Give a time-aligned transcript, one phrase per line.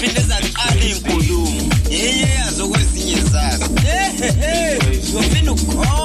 [0.00, 3.66] ephinde zaqala iy'nkulumo yenye yazo kwezinye zazo
[3.98, 4.78] ehehe
[5.12, 5.97] zofina ukukhoa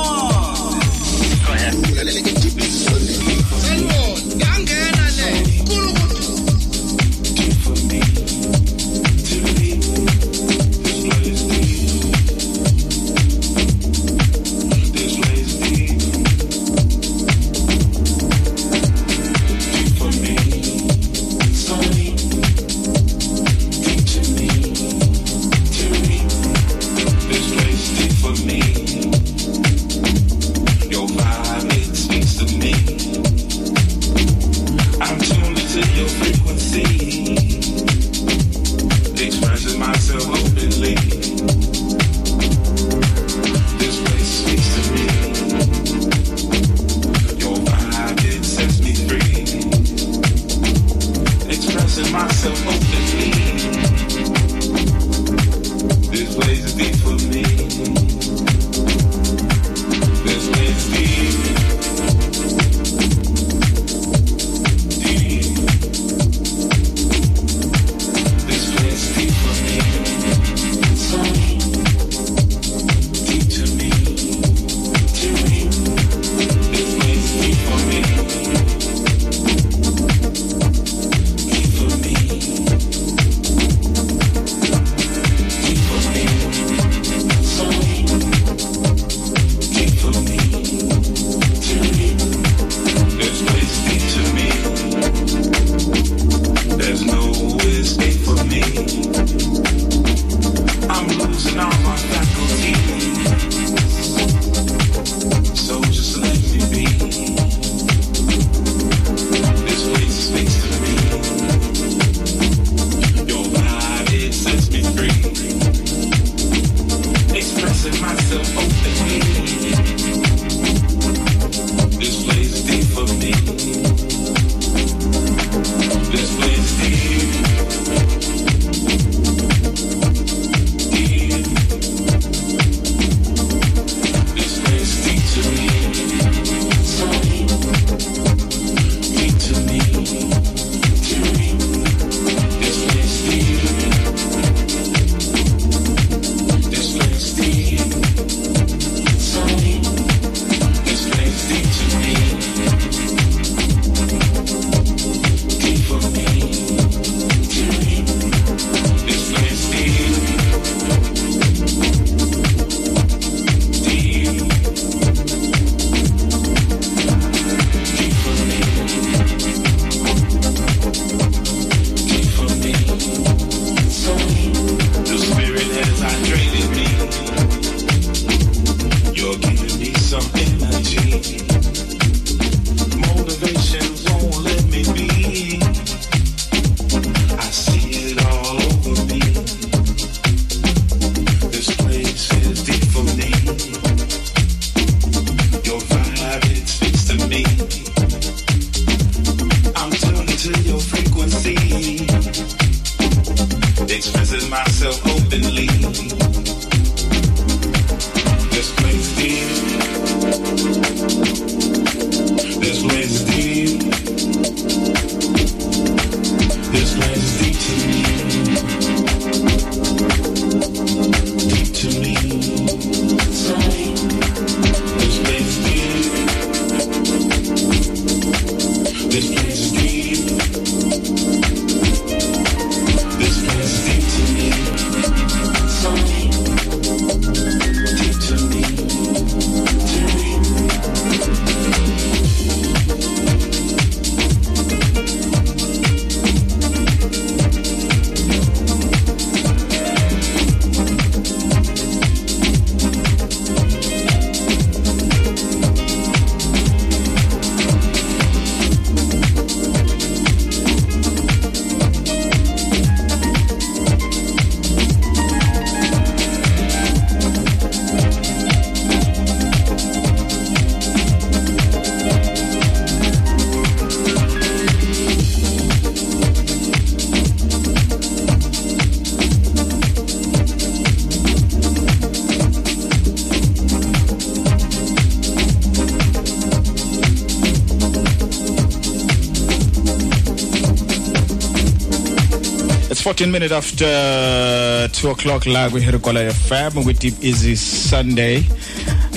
[293.14, 298.38] 14 minutes after 2 o'clock la kwi-Herikola FM with Deep Easy Sunday.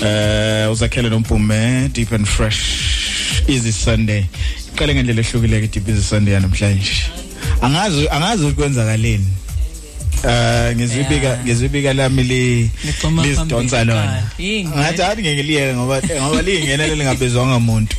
[0.02, 4.26] Uh uzakhele nompume Deep and Fresh Easy Sunday.
[4.74, 7.10] Iqale ngendlela ehlukile ke Deep Easy Sunday yanamhlanje.
[7.62, 9.26] Angazi angazi ukuthi kwenzakaleni.
[10.24, 12.70] Eh ngizibika ngizibika lami li
[13.22, 14.22] lisidonsa lona.
[14.38, 17.96] Ngathi athi ngeke liyeke ngoba ngoba lingenele lingabezwanga umuntu.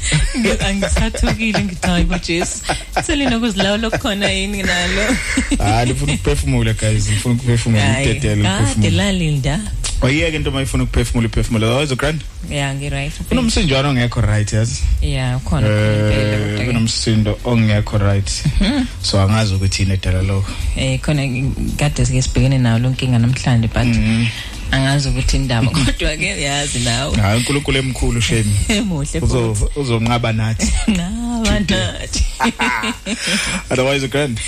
[0.67, 2.61] angisathukile ngithi hayi bo Jesu
[3.05, 5.15] selina ukuzilawula okukhona yini nalo
[5.59, 9.03] Ah lifuna ukuphefumula guys, lifuna ukuphefumula idedele kade ukuphefumula.
[9.03, 9.59] lalinda
[10.01, 11.67] Oyeke into mayifuna ukuphefumula uphefumula.
[11.67, 12.21] Awuzo grand.
[12.49, 14.83] ya ngi-right Kunomsinjwana ongekho right yazi.
[15.01, 18.43] ya ukhona Eh impela kunomsindo ongekho right.
[19.01, 20.51] So angazi ukuthi yini edala lokho.
[20.75, 21.21] eh khona
[21.77, 23.87] kade sike sibhekene nawo lonkinga namhlanje but
[24.71, 28.45] angazi ukuthi indaba kodwa ke yazi nawe Hayi uNkulunkulu emkhulu shame.
[28.87, 30.71] muhle Uzo uzonqaba nathi.
[30.91, 32.23] ngaba nathi
[33.71, 34.39] Otherwise grand.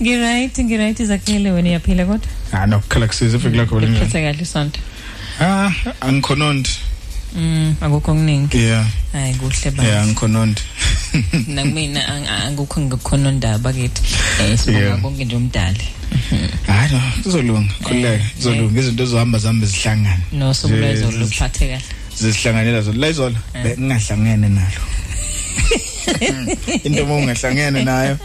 [0.00, 4.32] ngi-right ngi-right izakhele wena iyaphila kodwa Ah no khala kusiza ifike lakho kuphethe lenye.
[4.32, 4.80] kahle isonto
[5.40, 5.70] Ah
[6.00, 6.70] angikhonondi.
[7.36, 8.86] mm akukho okuningi Yeah.
[9.12, 10.62] hayi kuhle Yeah ba angikhonondi.
[11.54, 14.02] nakumina ang- angikho ngikukhona ndaba kithi
[14.40, 15.00] eh sibonga Yeah.
[15.00, 15.84] konke nje umdali
[16.66, 18.24] Hayi no kuzolunga khuleka.
[18.36, 20.18] Kuzolunga izinto ezohamba zihamba zihlangana.
[20.32, 21.82] nosuku Ze- lwezolo ze- luphathe kahle
[22.18, 24.80] zisihlanganela zona la izolo bengingahlangene nalo
[26.84, 28.18] into uma ungahlangene nayo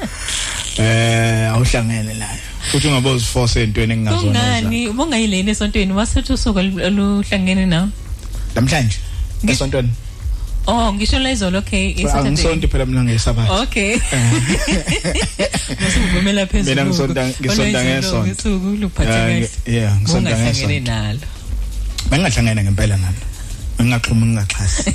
[0.79, 2.39] eh awuhlangene nayo.
[2.71, 7.89] Futhi ungabe uziforce entweni engingazona ungani ubongayileni esontweni wasethi usuku olu- oluhlangene nawo?
[8.55, 8.97] Namhlanje
[9.47, 9.89] esontweni.
[10.67, 13.97] Oh ngisho la izolo okay angisonto phela mina ngesabatha okay.
[15.81, 16.75] Masivumela phezulu.
[16.75, 18.27] Mina ngisonta- ngisonta ngesonto.
[18.27, 19.39] ngesuku luphathe Yeah, kahle.
[19.39, 20.91] ngi- yeah, ngisonta ungahlangene ngesonto.
[20.91, 21.19] nalo.
[22.09, 23.21] Bengingahlangene ngempela nalo.
[23.83, 24.91] Bengingaxhuma ngingaxhasi.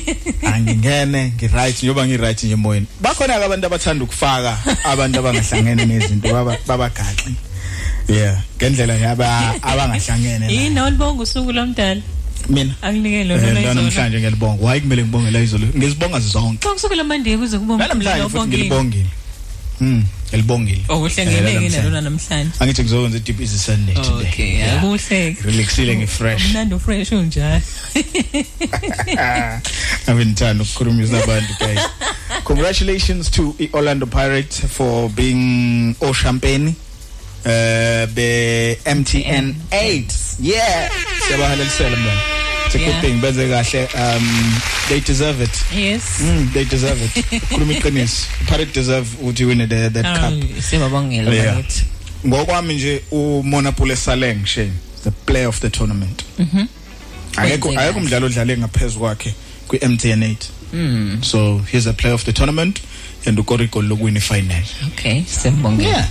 [0.52, 2.86] Angingene ngiright njengoba ngiright nje emoyeni.
[3.00, 7.34] Bakhona ke abantu abathanda ukufaka abantu abangahlangene nezinto baba babagaxi
[8.08, 10.52] yeah ngendlela yaba abangahlangene nayo.
[10.60, 12.00] yini olibonga usuku lomdala?
[12.48, 12.74] Mina.
[12.82, 13.74] Anginikele Eh, lona lana izolo.
[13.82, 15.66] namhlanje ngiyalibonga why kumele ngibonge la izolo.
[15.76, 16.68] Ngizibonga zonke.
[16.68, 19.06] Kusuku lamandiye kuze kube namhlanje futhi ngilibongile.
[19.80, 21.76] Mm ngilibongile Eh, okuhlangene ke namhlanje.
[21.78, 22.50] nalona namhlanje.
[22.60, 24.78] Angithi ngizokwenza deep is sunday today okay Yeah.
[24.84, 27.62] akuhle relaxile ngifresh umnandi ufresh unjani
[30.08, 31.80] I've been trying ukukhulumisa abantu guys.
[32.44, 36.74] Congratulations to Orlando Pirates for being O Champagne
[37.44, 40.04] uh be MTN 8
[40.40, 40.90] yeah.
[41.26, 42.35] Siyabahalelisela mntwana.
[42.66, 43.00] It's a good Yeah.
[43.00, 47.24] thing benze kahle um they deserve it yes Mm, they deserve it.
[47.50, 48.26] Khuluma iqiniso.
[48.46, 50.32] Pirate deserve ukuthi win the that cup.
[50.58, 51.54] Ah, siyababongela Yeah.
[51.56, 51.84] bakithi
[52.26, 54.72] Ngokwami nje uMonapole Saleng Shane,
[55.04, 56.24] the player of the tournament.
[56.38, 56.66] Mhm.
[57.36, 58.00] Ayekho Wenze ayekho kahle.
[58.00, 59.34] umdlalo odlale ngaphezulu kwakhe
[59.68, 60.36] kwi MTN 8.
[60.72, 62.80] mm So he's a player of the tournament
[63.26, 64.62] and ukore goal lokwini final.
[64.86, 66.08] okay siyabongela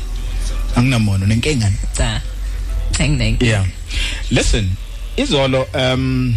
[0.75, 1.71] Anginamono nenkinga.
[1.97, 2.21] cha
[2.99, 3.65] anginayi Yeah.
[4.31, 4.69] Listen,
[5.17, 6.35] izolo um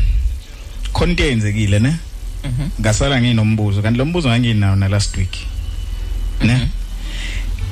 [0.92, 1.96] konke yenzekile ne?
[2.44, 2.68] Mhm.
[2.80, 5.36] Ngasala nginombuzo kanti lo mbuzo nganginawo na last week.
[6.42, 6.68] Ne?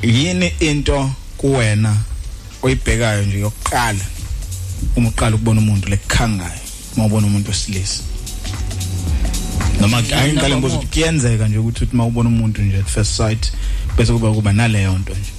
[0.01, 1.95] Yini into kuwena
[2.61, 4.05] oyibhekayo nje yokuqala
[4.95, 6.61] uma uqala ukubona umuntu lekhangayo
[6.95, 8.03] uma ubona umuntu wesilisa?
[9.81, 13.51] Noma ngibuza ukuthi kuyenzeka nje ukuthi uma ubona umuntu nje at first sight
[13.97, 15.31] bese kuba kuba naleyo nto nje.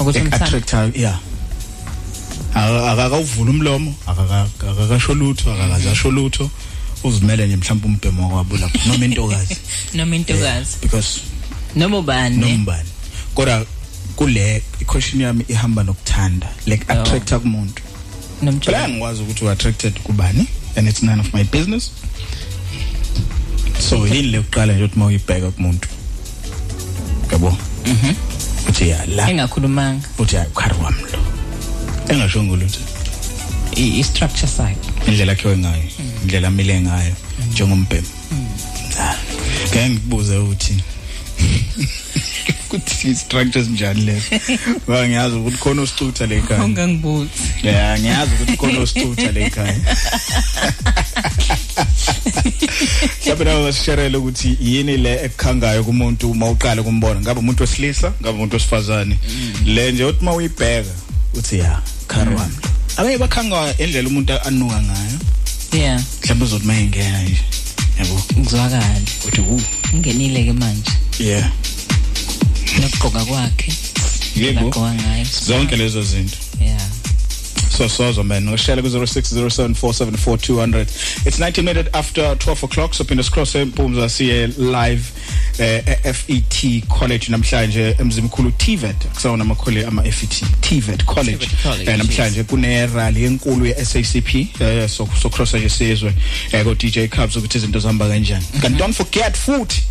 [0.00, 1.20] ukuthi attractayo yeah
[2.56, 6.50] Aka- akakawuvula umlomo akaka- akakasho lutho akakazasho lutho.
[7.04, 8.78] Uzimele nje mhlawumbe umbhemo kwabo lapho.
[8.88, 9.56] Noma intokazi.
[9.94, 10.76] Noma intokazi.
[10.82, 11.20] Because
[11.76, 12.36] noma ubani.
[12.36, 12.88] nombani
[13.34, 13.66] kodwa
[14.16, 16.92] kule question yami ihamba nokuthanda like Oh.
[16.92, 17.82] attracta kumuntu.
[18.40, 20.46] Phela nomjolo ngikwazi ukuthi u attracted kubani
[20.76, 21.90] and it's none of my business.
[23.78, 25.88] So yini le kuqala nje ukuthi mawuyibheka kumuntu?
[27.32, 27.56] Yabo?
[27.86, 28.14] Mhm.
[28.68, 30.08] Uthi ya la engakhulumanga.
[30.18, 31.18] Uthi ya ukhari wami lo.
[32.08, 32.80] Engashongo lutho
[33.76, 34.78] i structure side.
[35.06, 35.82] Indlela akhiwe ngayo
[36.22, 37.14] indlela amile ngayo
[37.52, 38.06] njengombhemo
[39.00, 39.16] Ah,
[39.62, 40.74] ngeke ngikubuze ukuthi
[42.68, 44.26] kuthi structures njani lezo?
[44.84, 46.64] Ngoba ngiyazi ukuthi khona usicutha le ekhaya.
[46.64, 47.30] Ungangibuzi
[47.62, 49.76] yeah ngiyazi ukuthi khona usicutha le ekhaya.
[53.20, 58.12] Mhlawumbe nawe ngasisherela ukuthi yini le ekukhangayo kumuntu uma uqala kumbona ngabe umuntu wesilisa?
[58.20, 59.18] Ngabe umuntu wesifazane?
[59.64, 60.90] Le nje uthi uma uyibheka
[61.34, 61.82] uthi ya.
[62.14, 62.56] Wami.
[62.96, 65.18] Abe bakhanga indlela umuntu anuka ngayo.
[65.72, 66.02] Yeah.
[66.22, 67.44] Mhlawumbe uzothi mayingena nje.
[67.98, 69.62] Yabo ngizwakala uthi wu.
[69.94, 70.92] Ngingenile ke manje.
[71.18, 71.50] Yeah.
[72.80, 73.72] Nokugqoka kwakhe.
[74.36, 74.72] Yebo.
[75.46, 76.36] Zonke lezo zinto.
[76.60, 76.80] Yeah.
[77.76, 80.86] So sozo man ngishela ku 0607474200
[81.26, 85.04] it's 90 minutes after 12 o'clock so phinda scross empumza siye live
[85.58, 89.06] eh e FET college namhlanje emzimkhulu TVET.
[89.14, 91.36] Kusawona amakhole ama FET TVET college.
[91.36, 96.14] TVET College, eh namhlanje kune rally enkulu ye SACP eh so so cross nje sizwe
[96.52, 98.44] eh ko DJ Cubs ukuthi izinto zihamba kanjani.
[98.64, 99.82] And don't forget futhi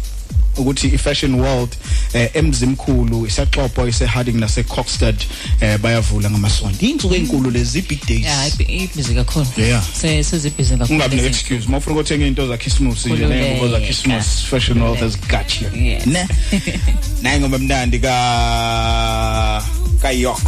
[0.57, 1.69] ukuthi i-fashion world
[2.13, 5.15] eh emzimkhulu isaxopo ise Harding nase Cockstead
[5.61, 8.23] eh bayavula ngamasonto insuku ezinkulu lezi big days.
[8.25, 9.45] Yeah ibhizi kakhulu.
[9.57, 9.83] Yeah.
[10.01, 14.81] se sezibhizi kakhulu lezi- excuse mawufuna ukuthenga into za Christmas nje nengubo za Christmas fashion
[14.81, 15.69] world has got you.
[16.05, 16.27] Ne?
[17.21, 19.63] Nayi ngoba mnandi ka
[20.01, 20.41] ka Yox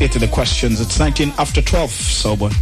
[0.00, 0.80] it's the questions.
[0.80, 2.52] It's 19 after 12 so bon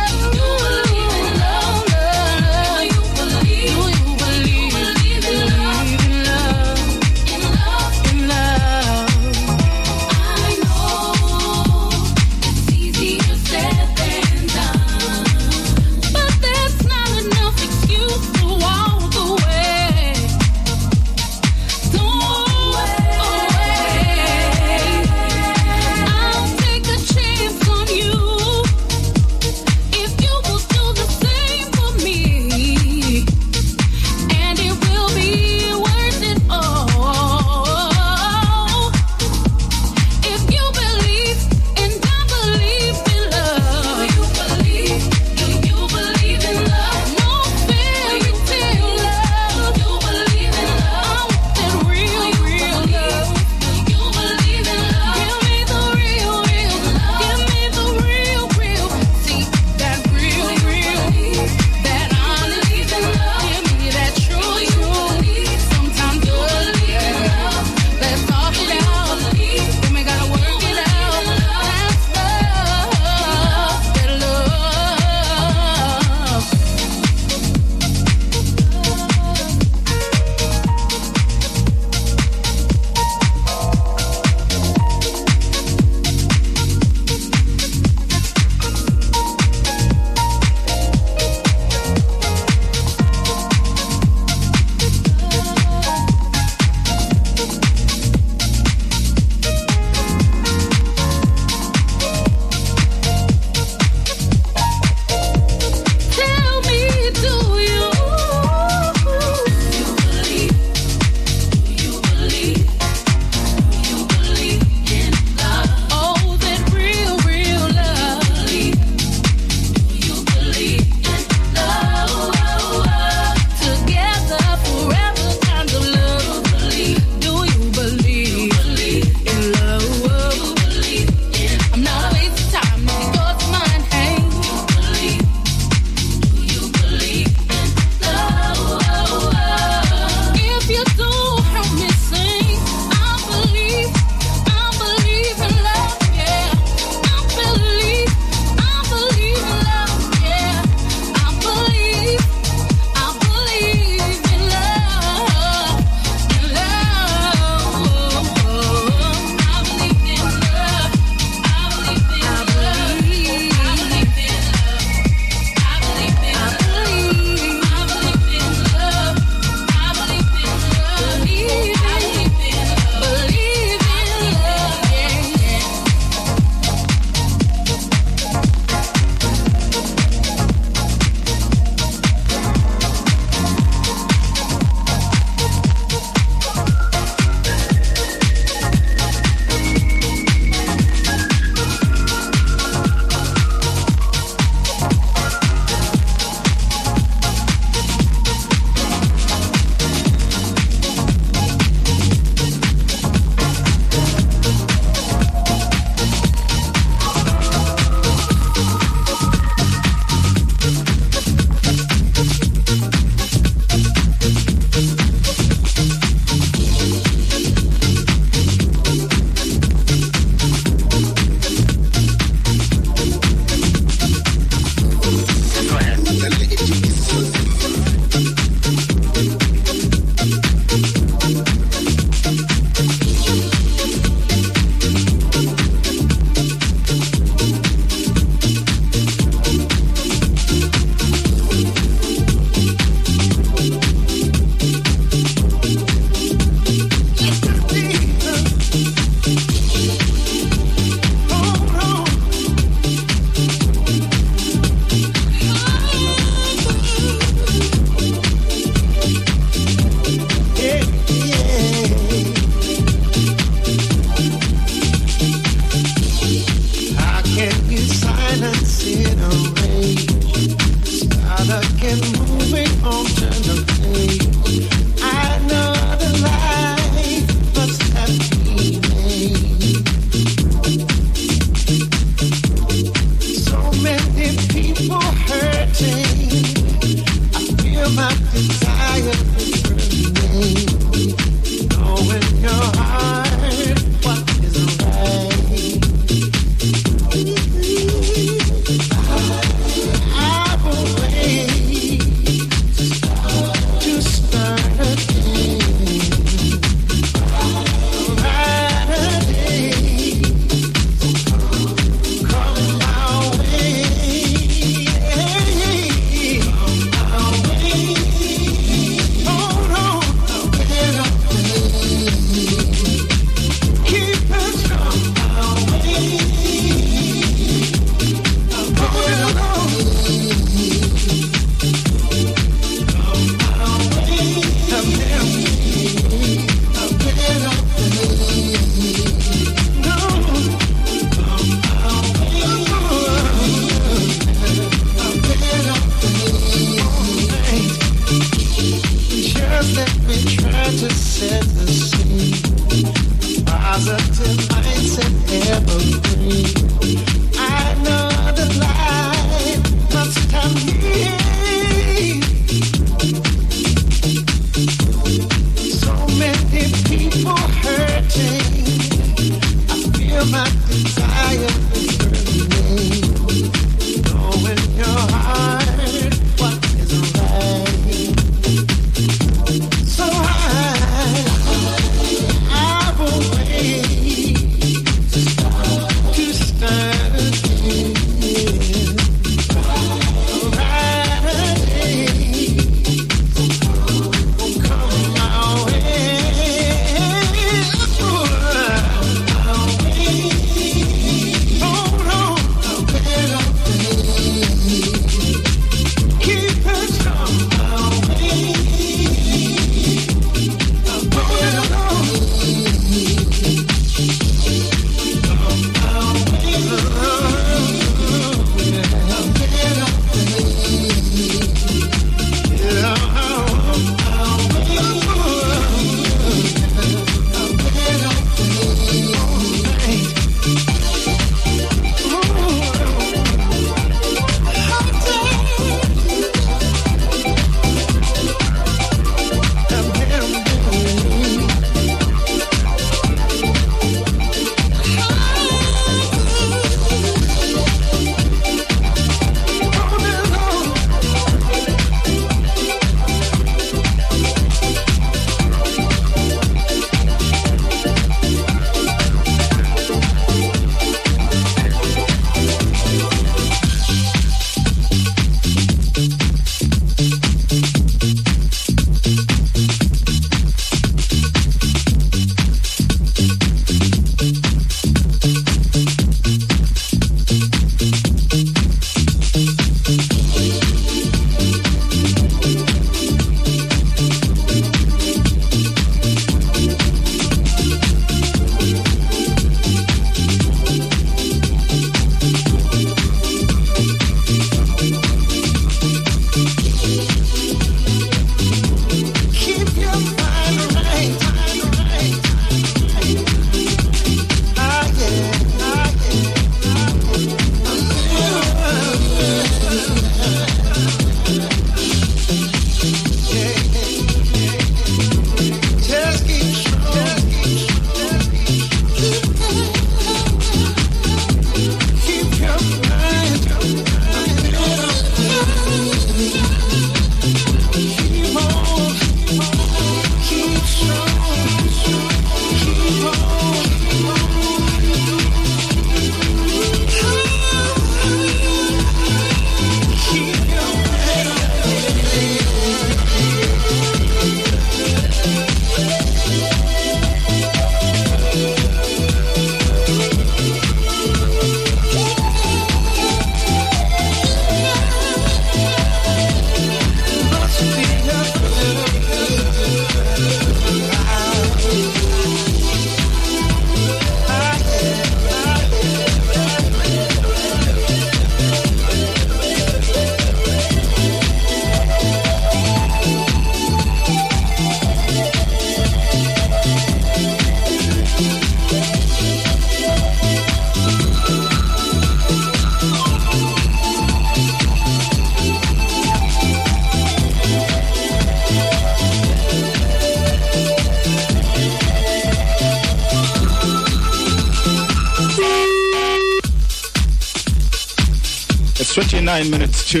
[599.36, 600.00] 29 minutes to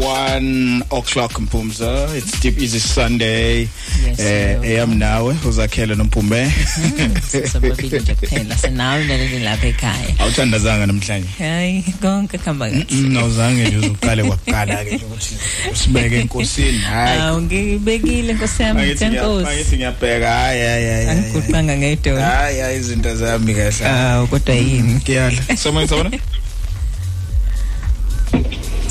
[0.00, 2.08] 1 o'clock Mpumza.
[2.16, 3.68] It's Deep Easy Sunday.
[4.00, 4.64] Yes, Eh sir.
[4.64, 6.52] eyam nawe uzakhele nompumbe.
[7.52, 10.18] Sababili nje kuphela senawe ulaleli lapha ekhaya.
[10.18, 11.28] Awuthandazanga namhlanje.
[11.38, 12.86] Hayi konke kuhamba kahle.
[12.90, 15.34] Mm, Awuzange nje uzoqale kwakuqala ke ukuthi
[15.74, 16.78] sibeke enkosini.
[16.78, 17.20] Hayi.
[17.20, 19.46] Awu ngibekile nkosi yami Angithi ngiya- enkosi.
[19.50, 20.30] angithi ngiyabheka.
[20.32, 21.08] Hayi hayi hayi.
[21.08, 22.20] Angiguqanga ngedolo.
[22.22, 23.86] Hayi hayi izinto zami kahle.
[23.86, 24.92] Awu kodwa yini?
[24.94, 25.56] Ngiyala.
[25.56, 26.10] Someone sabona?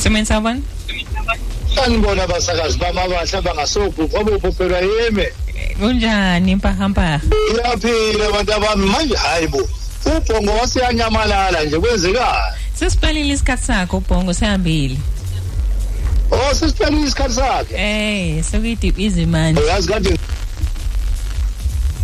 [0.06, 0.62] Semenza sabani?
[1.76, 5.26] sanibona abasakazi bami abahle abangasobhubha obubhubhelwa yimi
[5.80, 7.22] Kunjani mpahamba?
[7.52, 9.68] iyaphila abantu abami manje hayi bo
[10.06, 14.98] ubhongo wasiyanyamalala nje kwenzekani Sesiphelile isikhathi sakho ubhongo sehambile.
[16.32, 19.58] oh sesiphelile isikhathi sakhe Eh, sokuyithi easy man.
[19.58, 20.18] uyazi kade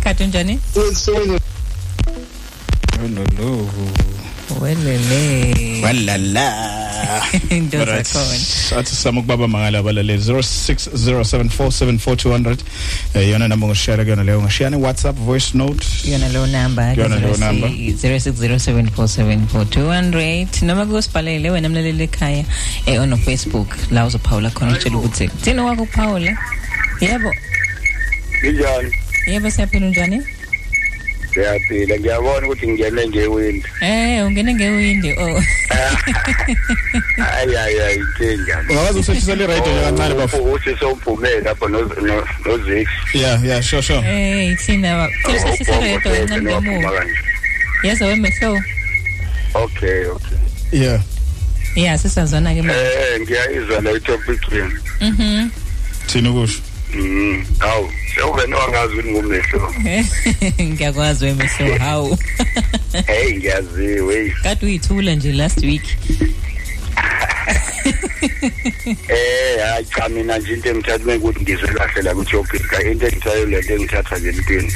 [0.04, 0.58] Khathi njani?
[0.76, 1.38] ekuseni
[2.98, 3.68] No no.
[4.62, 5.82] Welele.
[5.82, 6.46] Walala.
[7.50, 8.06] Into Alright.
[8.06, 8.78] zakhona.
[8.78, 12.56] Athi sama ukubaba mangala abalaleli 0607474200
[13.14, 15.86] eh yona namba ngoshare kuyona leyo ngashiyana WhatsApp voice note?
[16.04, 16.94] Yona lo number.
[16.98, 17.68] Yona leyo number.
[17.70, 22.44] 0607474200 noma kusibhalele wena mlaleli ekhaya
[22.86, 23.76] eh on Facebook.
[23.90, 26.38] La uzophawula khona utshela ukuthi thina wakho kuphawula
[27.00, 27.34] yebo
[28.42, 28.92] njani
[29.26, 30.22] yebo siyaphila njani
[31.34, 33.68] siyaphila ngiyabona ukuthi ngingene ngewindi.
[33.80, 35.42] Eh ungene ngewindi oh.
[37.16, 43.44] Hayi hayi hayi inkinga ungawazi ukusethisa radio nje kancane bafu uthi somphumele lapho nozix yeah
[43.44, 44.02] yeah sure sure.
[44.06, 47.06] Eh thina wa thina siselo yedwa kancane ngemuva
[47.82, 48.60] yazi wemehlo
[49.54, 50.38] okay okay.
[50.72, 51.00] Yeah.
[51.76, 55.48] Yeah sisazwana ke manje eh ngiyayizwa le topic yini mhm
[56.06, 56.60] thina ukusho.
[56.94, 59.74] Mhm awu sewuvene wangazi ukuthi ngumehlo
[60.72, 62.18] ngiyakwazi wemehlo hawu
[63.06, 65.82] hey ngiyaziwe kade uyithula nje last week.
[69.08, 73.74] Eh hayi cha mina nje into engithatha ukuthi ngizwe kahle la ku-topic into engithayo lento
[73.74, 74.72] engithatha nje empini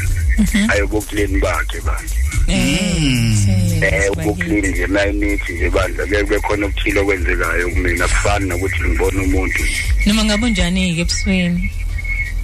[0.69, 2.17] ayobuklini bakhe bandla
[2.49, 9.21] eh ubuklini nje mayinithi nje bandla kuye kube khona okuthile okwenzekayo kumina kufani nokuthi ngibone
[9.21, 9.63] umuntu
[10.07, 11.71] noma ngabe unjani-ke ebusweni?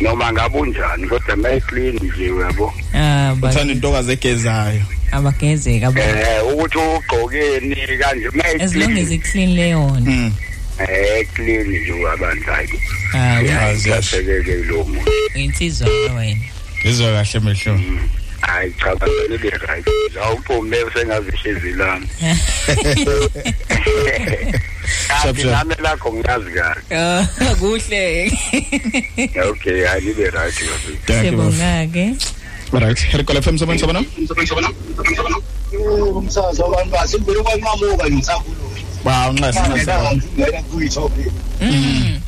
[0.01, 2.73] Noma ngabe unjani kodwa mayiklini nje uyabo?
[2.95, 4.83] Ah, ba- uthanda intokazi egezayo.
[5.13, 8.27] Abagezeka aba eh ukuthi ugqokeni kanje
[8.63, 10.33] as long as mayiklini i-clean leyona mm
[10.79, 12.59] eh clean nje uyabandla
[13.15, 13.91] Ah, we- Yazi, yazi.
[13.91, 15.11] yasekeke lo muntu.
[15.35, 16.41] Uyinsizwa ke wena?
[16.85, 17.81] Izwa kahle mehlo.
[18.41, 19.87] Hayi cha bantwana be right
[20.23, 23.33] awuphume sengazihlezi lami Shap,
[25.09, 25.51] Kanti shap.
[25.51, 27.27] nami lakho ngiyazi kahle Ah,
[27.61, 28.03] kuhle.
[29.51, 32.17] Okay hayi libe right kabi thank you bafu siyabonga-ke
[32.73, 34.01] right herikola fm someone sabona
[36.15, 38.71] umsakazo wabantu basengibele kwanqamuka ngisakhuluma
[39.05, 39.69] ba unxasa
[40.39, 42.21] ngena kuyitopic Mm.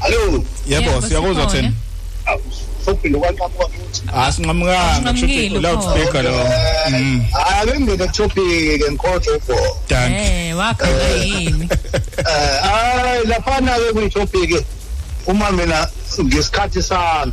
[0.00, 1.52] hallo yebo Yebo, siyakuzwa sikhona.
[1.52, 1.72] thina.
[2.90, 6.44] Sophinde kwanqamuka futhi asinqamukanga Asinqamukile loud speaker lo
[7.32, 11.68] hayi ke ngikhohle ubho thank Eh, wakhala yini
[12.32, 12.60] eh.
[12.62, 14.64] Hayi laphana ke kuyitopic
[15.26, 15.88] uma mina
[16.20, 17.32] ngesikhathi sami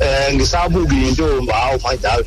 [0.00, 2.24] eh ngisabuka intombi hawu manje hayi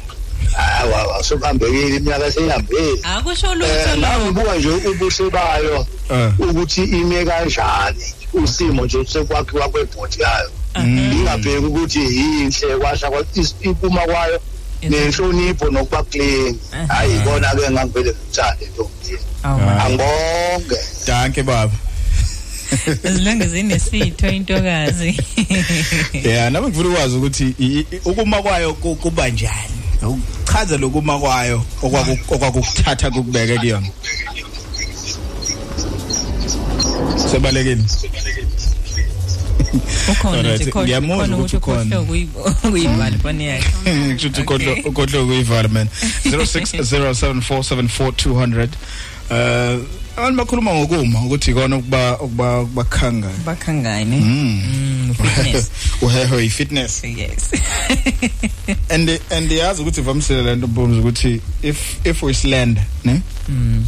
[0.54, 5.88] hayi asokambekile iminyaka seyihambile akusho lutho eh la lo ngibuka nje ubuhle bayo.
[6.12, 13.08] Eh ukuthi ime kanjani usimo nje sekwakhiwa kwebhodi yayo ingabheki ukuthi yinhle kwasha
[13.62, 14.40] iphuma kwayo
[14.84, 19.18] nenhlonipho nokuba clean hayi ibona ke ngangivele ngithande ntombi
[21.06, 21.72] thank you baba
[23.04, 25.18] as long as inesitho intokazi.
[26.14, 29.76] Yeah nami ngifuna ukwazi ukuthi ukuma kwayo ku- kuba njani?
[30.02, 33.88] Ukuchaza lokuma kwayo okwaku- okwakukuthatha kukubeke kuyona.
[37.32, 37.84] Sebalekile.
[40.12, 42.00] Ukhona Alright, nje ngiyamuzwa khona ukuthi ukuthi ukhona.
[42.02, 42.28] ukhohle
[42.72, 43.70] kuyivala foni yakhe.
[44.14, 45.88] Kushuthi ukhohlo ukhohlo kuyivala man.
[46.26, 48.68] 0607474200
[49.32, 49.80] uh
[50.18, 54.62] abantu bakhuluma ngokuma ukuthi ikona ukuba ukuba kubakhanga bakhangane mm
[55.10, 57.52] Mm, fitness uheho i-fitness yes.
[58.94, 63.22] And and yazi ukuthi vamisile lento bomza ukuthi if if we slender ne?
[63.50, 63.86] Mm.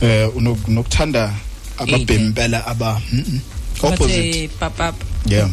[0.00, 1.32] eh unok- unokuthanda
[1.78, 3.40] ababhemi impela aba mm, mm,
[3.82, 4.32] opposite.
[4.32, 4.94] Bathe pap pap.
[5.26, 5.48] Yeah.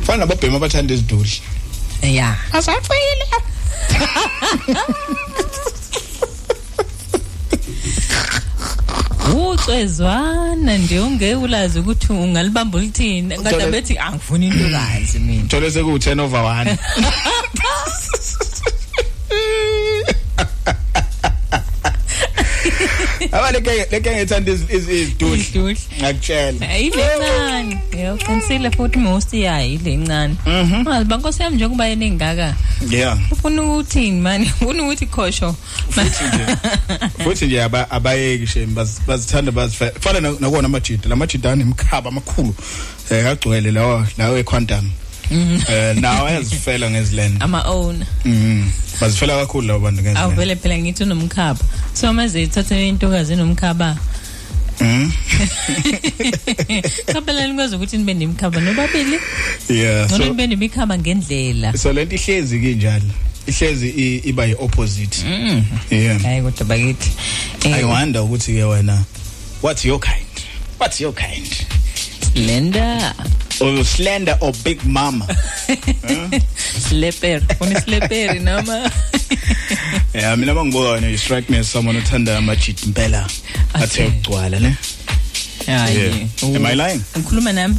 [0.00, 1.30] Kufana nababhemi abathanda izidudla
[2.02, 3.26] yeah asafile
[9.52, 15.48] ucwezwana nje unge ulazi ukuthi ungalibamba ulithini Uthole- kade bethi angifuni intokazi mina.
[15.48, 16.76] Thole seku 10 over 1
[23.32, 25.76] abale leke ngethanda izidudla Idudla.
[26.00, 26.68] ngakutshela.
[26.68, 30.34] Ayilencane yebo qinisile futhi most yayi ilencane
[30.84, 32.54] mazi bankosi yami njengoba yenengaka
[32.90, 35.54] yeah ufuna ukuthini manje ufuna ukuthi khosho.
[35.90, 36.56] Futhi nje
[37.24, 42.54] futhi nje aba- abayeki baz- bazithanda bazifela fana na- nakona amajida lamajida anemkhaba amakhulu
[43.10, 44.90] eh agcwele lawo lawo equantum
[45.70, 47.40] eh nawo ayazifela ngezilenda.
[47.44, 48.64] Ama own mhm
[49.00, 50.20] bazifela kakhulu labo bantu ngezilenda.
[50.20, 51.60] Awuvele phela ngithi unomkhaba.
[51.94, 53.96] So maze ithathe intokazi enomkhaba
[54.80, 55.10] mhm
[57.12, 59.18] cha phela nikwazi ukuthi nibe nemkhaba nobabili.
[59.68, 61.76] Yeah ngone so nibe nemikhaba ngendlela.
[61.78, 63.04] So lento ihlezi kinjalo.
[63.46, 65.64] Ihlezi i- iba yi opposite Mm.
[65.90, 66.22] yeah.
[66.22, 67.10] Hayi kodwa bakithi.
[67.64, 69.04] I wonder ukuthi ke wena
[69.62, 70.26] what's your kind?
[70.80, 71.46] What's your kind.
[72.34, 73.12] Lenda
[73.60, 75.26] or slender or big mama.
[76.88, 78.90] Sleper uni sleper noma
[80.14, 83.28] yeah mina mangibuka wena you strike me as someone othanda amajidi impela
[83.74, 84.06] athe Okay.
[84.06, 84.76] ukugcwala ne?
[85.66, 85.96] Hayi.
[85.98, 86.56] Yeah.
[86.56, 87.00] Am I lying?
[87.16, 87.76] ukhuluma nami.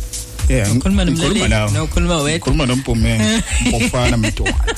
[0.49, 1.71] Yeah ukhuluma ngikhuluma nomlaleli nawe.
[1.71, 2.31] No ukhuluma wedwa.
[2.31, 3.41] Ngikhuluma nompume
[3.73, 4.75] ofana mntwana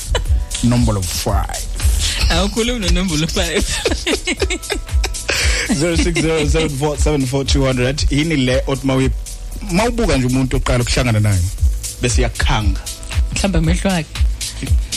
[0.62, 1.44] number of 5
[2.30, 3.62] awukhulumi nonombolo 5
[5.68, 9.10] 0607474200 yini le othi mawu
[9.72, 11.40] mawubuka nje umuntu oqala ukuhlangana naye
[12.02, 12.80] bese yakhanga
[13.34, 14.06] mhlawumbe amehlo akhe.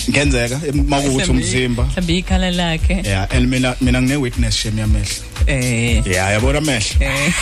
[0.10, 1.84] Ngenzeka makuwuthi umzimba.
[1.84, 3.02] mhlawumbe ikhala lakhe.
[3.06, 5.24] Yeah and mina mina ngine witness shem yamehlo.
[5.48, 6.08] Eh.
[6.08, 7.02] Yeah yabona amehlo?
[7.02, 7.34] Eh.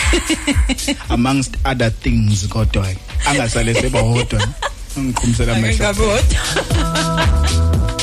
[1.10, 2.86] Amongst other things kodwa
[3.26, 4.48] angasale sebahodwa
[4.98, 5.88] ngiqhumisela amehlo.
[5.88, 6.20] Akekabodwa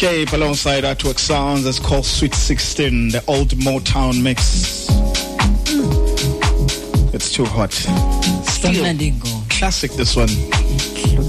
[0.00, 1.64] Escape alongside Artwork Sounds.
[1.64, 4.86] That's called Sweet 16, the old Motown mix.
[7.12, 7.72] It's too hot.
[7.72, 8.84] Still
[9.48, 10.28] classic this one.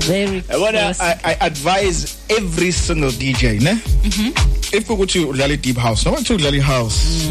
[0.06, 1.00] Very close.
[1.02, 3.72] I, I advise every single DJ, ne?
[4.72, 7.26] If ukuthi udlala deep house, noma kuthi udlala house.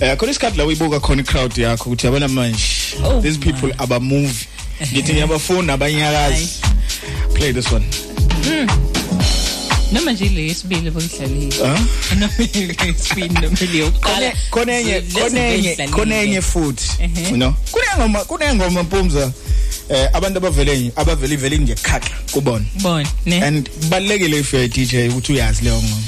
[0.00, 3.98] Eh khona isikhathi la uyibuka khona i-crowd yakho ukuthi yabona manje Oh these people aba
[3.98, 4.46] move.
[4.80, 6.62] Ngithi ngiyabafuna abanyakazi.
[7.34, 8.89] Play this one.
[9.92, 11.78] Noma nje le yesibili bokudlalile Huh?
[12.18, 14.32] noma le yesibili noma le yokuqala.
[14.50, 15.88] Konenye Lezi konenye bezidlalile.
[15.96, 17.30] konenye futhi Ehhe.
[17.30, 17.54] you know?
[17.72, 19.32] Kunengoma kunengoma mpumza.
[19.88, 22.64] Eh abantu abavele abavele ivele ngekhakha kubona.
[22.82, 23.42] Bona ne?
[23.42, 26.02] And balekile if you DJ ukuthi uyazi leyo ngoma.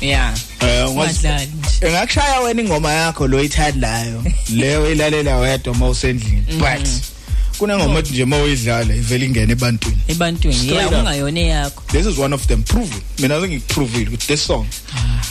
[0.00, 1.86] Yeah eh ungazi wadlali nje.
[1.86, 4.24] Engakushaya wena ingoma yakho lo ithandayo
[4.56, 6.88] leyo ilalela wedwa mawusendlini but
[7.58, 9.98] kunengoma ethi nje mawuyidlala ivele ingene ebantwini.
[10.08, 10.92] Ebantwini Straight yeah up.
[10.98, 14.66] ungayona yakho this is one of them prove it mina ngikuprove ukuthi this song.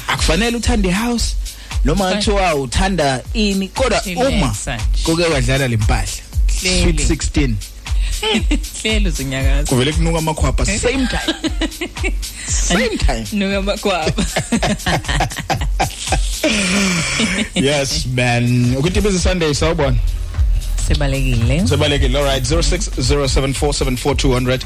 [0.08, 1.36] Akufanele uthande house
[1.86, 5.04] noma Kufa- kuthiwa uthanda ini kodwa Relaxa uma nje.
[5.04, 6.08] kuke wadlala lempahla
[6.62, 7.06] Hleli.
[7.06, 7.54] sweet 16
[8.82, 11.36] hlelo zinyakaza kuvele kunuka amakhwapha same time.
[12.48, 13.26] Same time.
[13.34, 14.26] Nuka makwaba
[17.56, 18.76] yes man.
[18.78, 19.98] Ukuthi busy sunday sawubona.
[20.88, 22.44] Sebalekile sebalekile all right.
[22.44, 24.60] 0607474200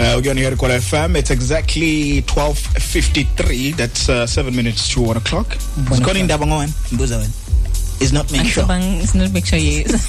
[0.00, 5.56] uh ukuyona here kwa FM it's exactly 12:53 that's uh, 7 minutes to 1 o'clock.
[5.96, 7.30] Sikhona indaba ngowani mbuza wena.
[8.00, 8.62] Is not make sure.
[8.66, 9.90] Angicabanga it's not make sure yes.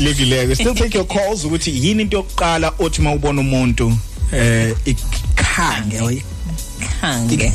[0.00, 3.96] Lekileke still take your calls ukuthi yini into yokuqala othi mawubona umuntu
[4.32, 6.20] eh ikhange oy
[7.00, 7.52] khange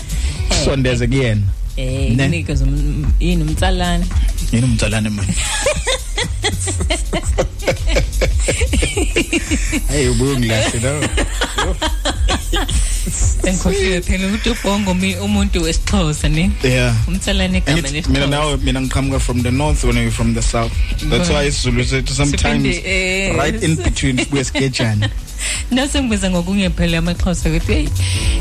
[0.64, 1.42] sondeze kuyena.
[1.78, 2.10] Eh
[2.64, 4.04] um- yini umtsalane.
[4.52, 5.32] Yini umtsalane manje
[9.88, 11.00] Hey ubungilahle no
[13.48, 16.50] engikhohliwe phela ukuthi ubhongo mi- umuntu wesixhosa ne?
[16.62, 16.94] Yeah.
[17.08, 20.42] Umtsalane igama Angithi, mina lesixhosa nawe mina ngiqhamuka from the north when you from the
[20.42, 20.72] south.
[21.10, 24.44] That's why isizulu sethu sometimes eh, right in between sibuye
[25.68, 27.86] sigejane nasengibiza ngokunye phela amaxhosa ukuthi hey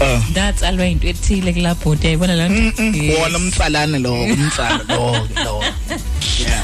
[0.01, 3.19] uh thatsalwa into ethile kulabhodi ayibona la nto Yes.
[3.21, 5.63] wona umtsalane lo umtsalo lo lo.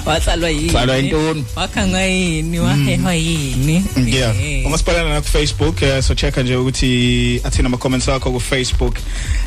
[0.05, 0.69] Watsalwa yini?
[0.69, 1.45] Tsalwa yintoni?
[1.55, 2.59] wakhangwa yini?
[2.59, 3.83] Wahehwa yini?
[4.05, 4.35] Yeah.
[4.43, 4.65] Eh.
[4.65, 8.97] ungasiphalana na ku Facebook uh, so check nje ukuthi athina ama comments akho ku Facebook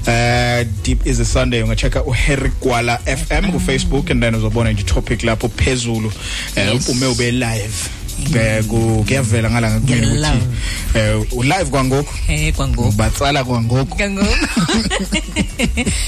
[0.07, 1.63] uh deep is a sunday.
[1.63, 6.13] Ungachecka u Harry Gwala FM ku Facebook and then uzobona nje topic lapho phezulu uh,
[6.57, 6.75] Yes.
[6.89, 7.57] upume ube live.
[7.57, 7.96] Eh, ku
[8.69, 10.47] kuyavela ngala ngakumina ukuthi
[10.95, 11.21] Nge-live.
[11.23, 12.15] eh u live kwangoku?
[12.29, 12.93] Eh kwangoku.
[12.93, 13.97] Batsala kwangoku.
[13.97, 14.47] Kangoku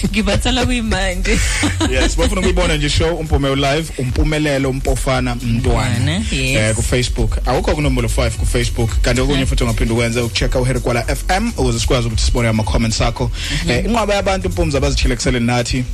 [0.10, 1.38] ngibatsala kuyimanje.
[1.92, 5.90] Yes bafuna ukuyibona nje show umpume live umpumelelo umpofana mntwana.
[6.00, 6.56] Mntwana, yes.
[6.56, 10.80] eh ku Facebook awukho kunombolo 5 ku Facebook kanti okunye futhi ungaphinda ukwenza ukuchecka uHerry
[10.80, 13.30] Kwala FM ukuze sikwazi ukuthi sibone ama comments akho
[13.68, 15.84] eh inqwaba yabantu impumza bazithilekisele nathi.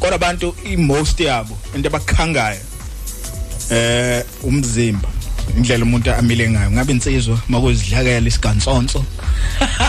[0.00, 2.60] Kodwa abantu i-most yabo into abakhangayo
[3.70, 5.08] eh umzimba.
[5.56, 6.70] Indlela umuntu amile ngayo.
[6.70, 7.38] Ngabe insizwa?
[7.48, 9.04] Makuzidlakela isigansonso.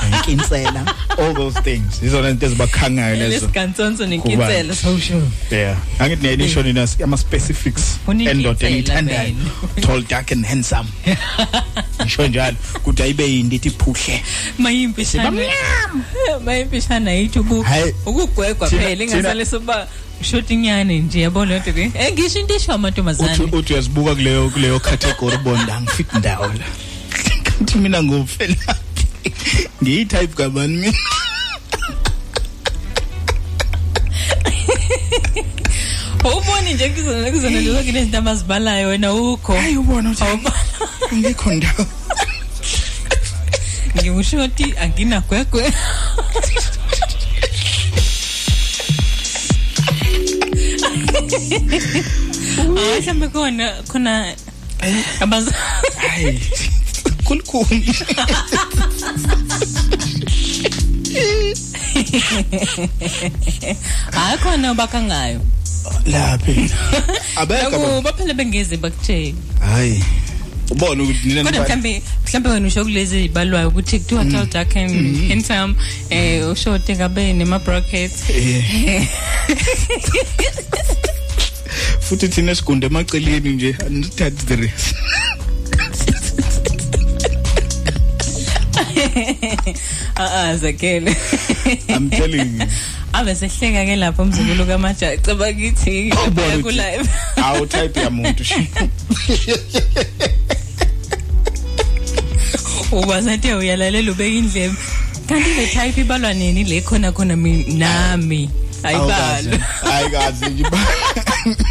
[0.07, 2.01] Inkinsela all those things.
[2.03, 3.45] Izona into ezibakhangayo lezo.
[3.45, 5.77] lesigansonso nenkinsela sawusho Yeah.
[5.99, 9.35] Angithi nelisho nina ama specifics endoda engithandayo.
[9.81, 10.87] Tall, dark and handsome.
[12.01, 12.57] Ngisho njalo.
[12.75, 14.23] Ukuthi ayibe yindi ithi phuhle.
[14.57, 15.31] mayimpishana
[16.45, 17.39] mayimpishana yithi
[18.05, 19.87] ukugwegwa phela ingasale soba
[20.21, 24.49] shoti inyane nje yabona lento ke eh ngisho into esho Uthi amantombazane uthi uyazibuka kuleyo
[24.49, 26.65] kuleyo category bonda ngifit ndawo la.
[27.43, 28.75] Kanti mina ngofela.
[29.83, 30.97] Ngiyi type kabani mina?
[36.23, 40.23] uboni nje kuzona kuzona lokho kulezi ndaba zibalayo wena ukho Hayi ubona uthi
[41.15, 41.85] ngikho ndawo.
[43.97, 46.78] ngimushoti anginagwegwe Ah
[52.99, 54.35] mhlambe khona khona
[55.21, 55.45] abaz
[55.97, 56.39] Hayi.
[57.23, 57.93] Kulukhuni.
[64.11, 65.41] hayi khona bakhangayo
[66.05, 66.71] Laphi.
[67.41, 67.69] Abeka.
[67.69, 70.03] nakuba phela bengeze bakutshela Hayi.
[70.71, 75.27] Ubona ukuthi nina kodwa mhlambe mhlambe wena usho kulezi ibalwayo ukuthi kuthiwa tall dark and
[75.29, 75.75] handsome
[76.09, 78.23] eh ushote kabe nema brackets
[82.09, 84.95] futhi thina sigunde emaceleni nje anithathe the rest
[90.15, 91.15] ah ah zakele
[91.87, 92.65] i'm telling you.
[93.13, 97.09] Ave sehleka ke lapho umzukulu kamaja ceba kithi Ubona ku ukuthi- live
[97.45, 98.43] awu type ya muntu.
[98.43, 98.67] Shi
[102.91, 104.75] ukwazi athi uyalalela ubeka indlebe.
[105.27, 106.63] Kanti le type ibalwa nini?
[106.63, 108.49] Le khona khona mi- nami.
[108.83, 109.57] Ayibalo.
[109.81, 110.45] Hayi kazi
[111.45, 111.63] ngiba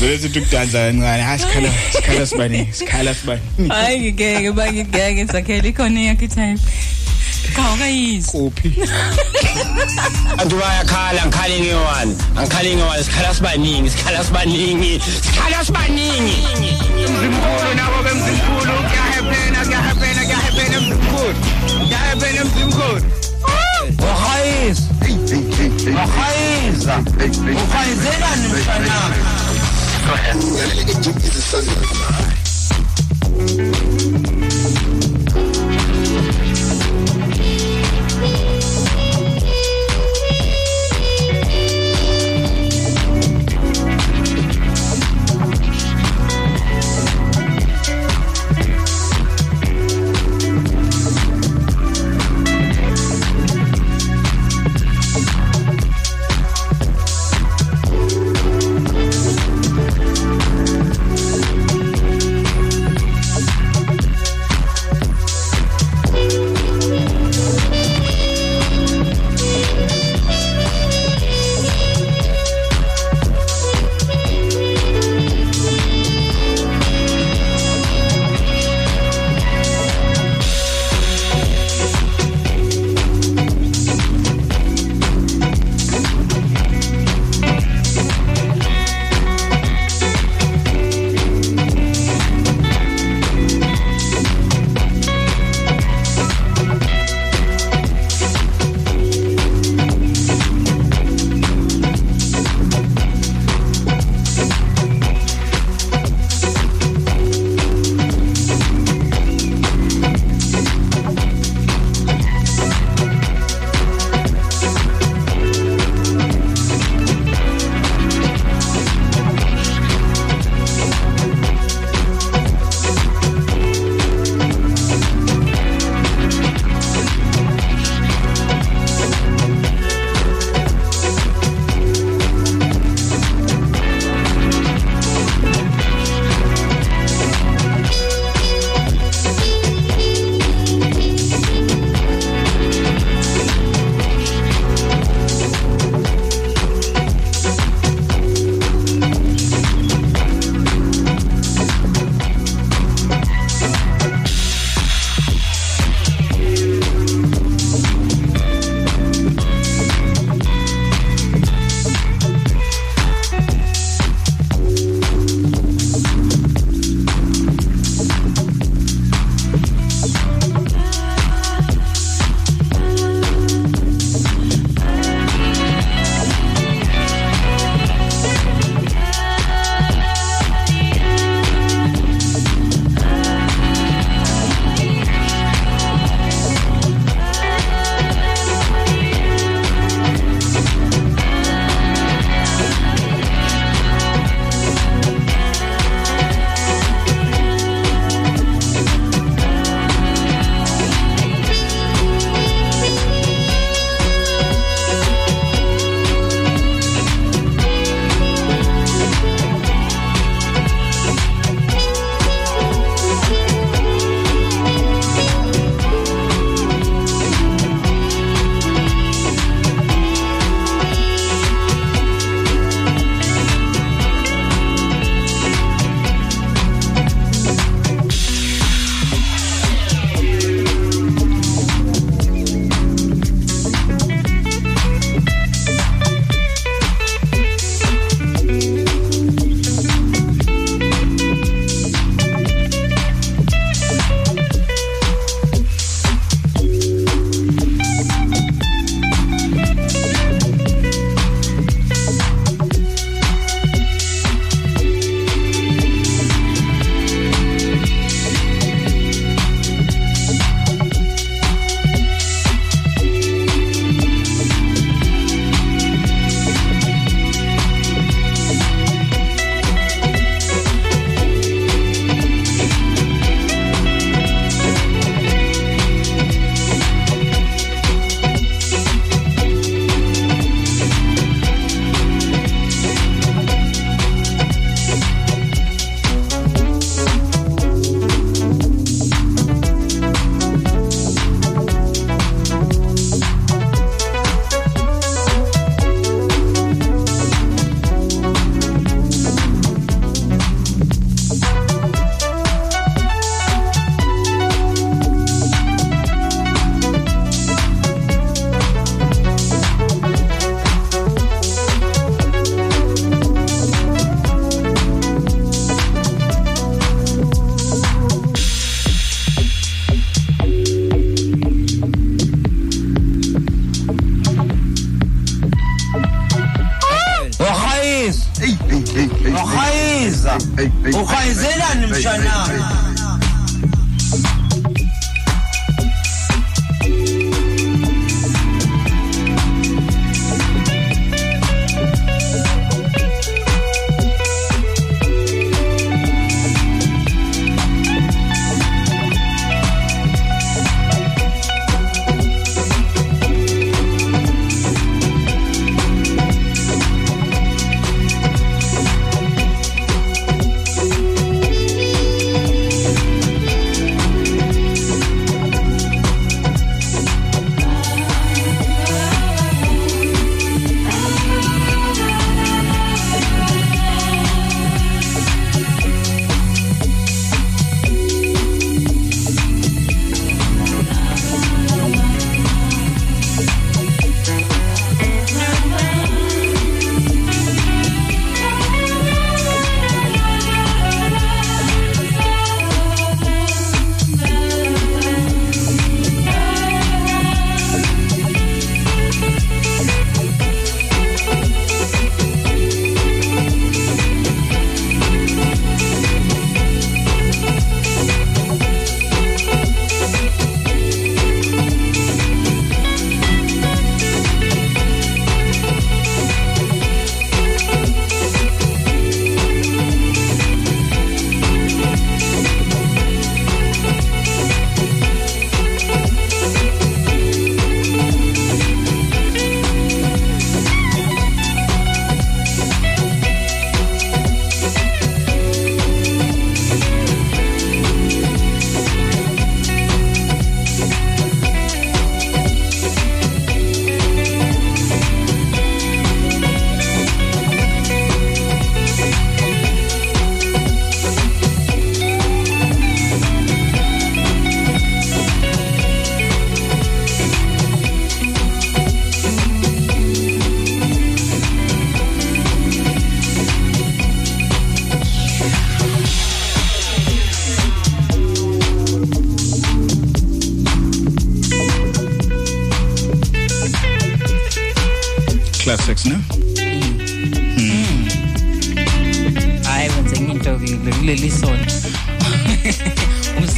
[0.00, 1.22] Zolethi ukudansa kancane.
[1.22, 3.68] Ha sikhala sikhala sibani sikhala sibani.
[3.68, 6.60] Hayi ngeke bangigeke sakhela ikhona yakhe type
[7.54, 8.72] Kawa yizi kuphi?
[10.32, 16.36] Abantu bayakhala ngikhali ngewani angikhali ngewani sikhala sibaningi sikhala sibaningi sikhala sibaningi.
[16.94, 18.74] Mzimkhulu nabo bemzimkhulu.
[18.88, 21.34] Kuyahephena kuyahephena kuyahephena emzimkhulu
[21.86, 23.02] kuyahephena emzimkhulu
[25.90, 26.94] uhayiza
[27.64, 29.16] uhayizekani mshanami
[30.06, 31.44] Go ahead.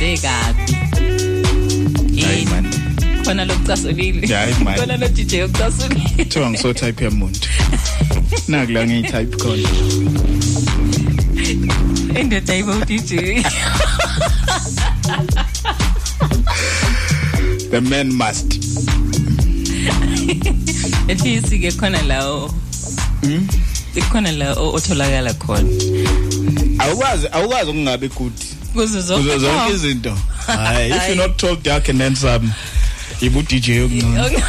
[0.06, 0.72] Uze kabi?
[2.22, 2.50] Hayi Yini?
[2.50, 2.64] man.
[3.24, 4.26] Khona lokucasulile.
[4.26, 4.74] Hayi, man.
[4.78, 6.00] khona lo DJ yokucasulile.
[6.16, 7.48] Kuthiwa ngiso type yamuntu.
[8.48, 9.68] Nakula ngiyi type khona.
[12.20, 13.42] Indoda yibo DJ
[17.70, 18.46] the man must.
[21.08, 22.50] Ethi ke khona lawo
[23.96, 25.68] ikhona la o- otholakala khona.
[26.78, 28.32] Awukwazi awukwazi ukungabe good.
[28.76, 30.12] Kuzo zonke kuzo zonke izinto.
[30.46, 32.48] hayi if you're not told dark and handsome
[33.20, 34.42] ibu DJ yokuncane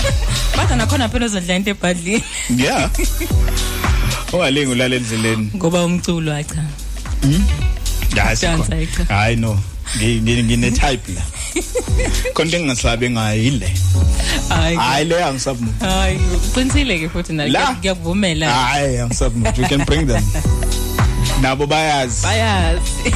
[0.56, 2.22] Batha nakhona phela uzodla into ebhadlini.
[2.56, 2.90] Yeah
[4.32, 5.50] ungalingi ulala endleleni.
[5.56, 6.62] Ngoba umculo acha.
[8.16, 8.86] Yazi Dansa, khona.
[8.86, 9.04] cha.
[9.14, 9.58] hayi no.
[9.96, 11.22] Ngi- ngi- ngine type la
[12.34, 13.72] konke engingasabe ngayo ile
[14.48, 14.76] Hayi.
[14.76, 17.72] hayi le angisabu Hayi, uqinisile ke futhi na La.
[17.80, 18.50] ngiyakuvumela.
[18.52, 20.22] hayi angisabu you can bring them.
[21.42, 23.14] Nabo bayazi Bayazi.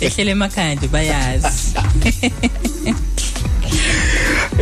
[0.00, 1.74] Ehlele emakhaya nje bayazi.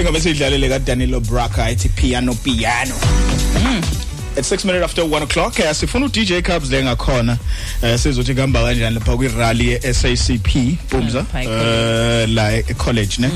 [0.01, 2.95] ingabe sidlalele ka Danilo Braka ethi piano piano
[4.37, 7.37] at 6 minutes after 1 o'clock eh, sifuna u DJ Cubs le ngakhona
[7.83, 11.21] eh, sizothi kuhamba kanjani lapha kwi rally ye SACP Bumza?
[11.21, 13.31] Mm, Pike eh, la e college ne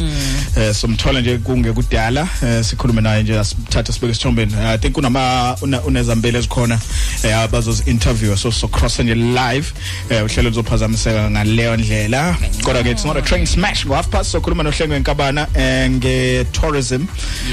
[0.56, 5.80] Eh, somthola nje kungekudala eh, sikhulume naye nje asithatha sibeke sithombeni i think kunama una-
[5.82, 6.78] unezambele ezikhona
[7.22, 9.66] eh, abazozi interview so so cross nje live
[10.10, 12.36] eh, uhlelo luzophazamiseka ngaleyo ndlela.
[12.62, 13.86] Kodwa ke it's not a train smash.
[13.86, 17.04] Ngo half past sokhuluma nohlengo enkabana eh, nge tourism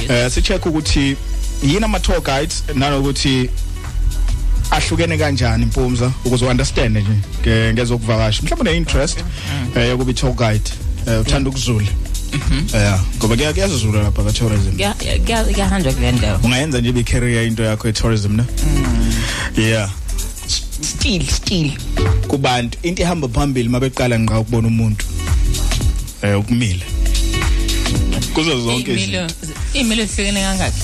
[0.10, 1.16] eh, si check ukuthi
[1.64, 3.49] yini ama tour guides nanokuthi
[4.72, 6.12] ahlukene kanjani impumza?
[6.26, 7.10] Ukuze understand nje
[7.43, 8.43] nge- ngezokuvakasha.
[8.43, 9.18] Mhlawumbe ne interest
[9.76, 10.70] eh yokuba tour guide
[11.08, 11.88] eh, uthanda ukuzula.
[12.74, 14.93] Yeah ngoba kuya kuyazuzula lapha ka tourism Kuya-
[15.26, 16.39] kuya- Kuyahanjwa kule ndawo.
[16.43, 18.43] ungayenza nje icareer into yakho e tourism ne
[19.58, 19.89] yeah.
[20.82, 21.72] Still still.
[22.28, 25.05] Kubantu into ihamba phambili mabeqala nqa ukubona umuntu
[26.22, 26.84] eh ukumile.
[28.34, 29.34] Kuzo zonke Imilo izinto.
[29.74, 30.82] imilo ehlukene kangaki?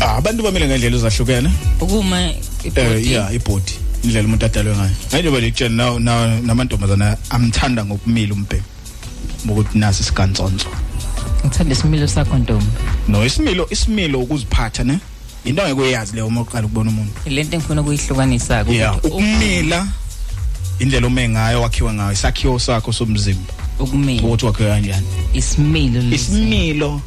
[0.00, 1.50] Ah, abantu bamile ngendlela ezahlukene.
[1.80, 3.12] Ukuma eh ibhodi.
[3.12, 3.72] yeah ibhodi.
[4.04, 4.94] Indlela umuntu adalwe ngayo.
[5.08, 5.98] Njengoba lekutshela nawo
[6.46, 8.62] namantombazana amthanda ngokumila umbheki
[9.44, 10.66] ukuthi nasi sigantsonzo
[11.44, 12.66] Ngithanda isimilo sakho ntombi.
[13.08, 14.98] no isimilo isimilo ukuziphatha ne?
[15.44, 17.12] Into angeke uyazi leyo uma uqala ukubona umuntu.
[17.26, 19.86] Lento engifuna ukuyihlukanisa ukuthi ukumila
[20.78, 23.52] indlela ume ngayo wakhiwe ngayo isakhiwo sakho somzimba.
[23.78, 24.22] Ukumila.
[24.22, 25.06] Ukuthi wakhiwe kanjani?
[25.34, 27.00] Isimilo isimilo.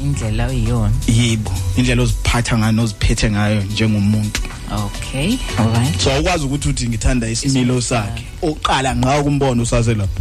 [0.00, 4.40] Indlela oyiyona yibo indlela oziphatha ngayo noziphethe ngayo njengomuntu.
[4.72, 8.24] Okay alright so awukwazi ukuthi uthi ngithanda isimilo sakhe.
[8.42, 10.20] uqala ngawo ukumbona usase lapha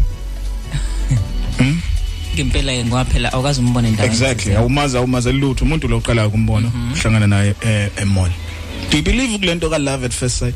[2.35, 5.65] ngempela ke ngoba phela awukazi umbone endaweni exactly awumazi awumazi lutho.
[5.65, 8.31] Umuntu lo uqala ukumbona uhlangana naye eh, emall.
[8.89, 10.55] Do you believe kulento ka love at first sight?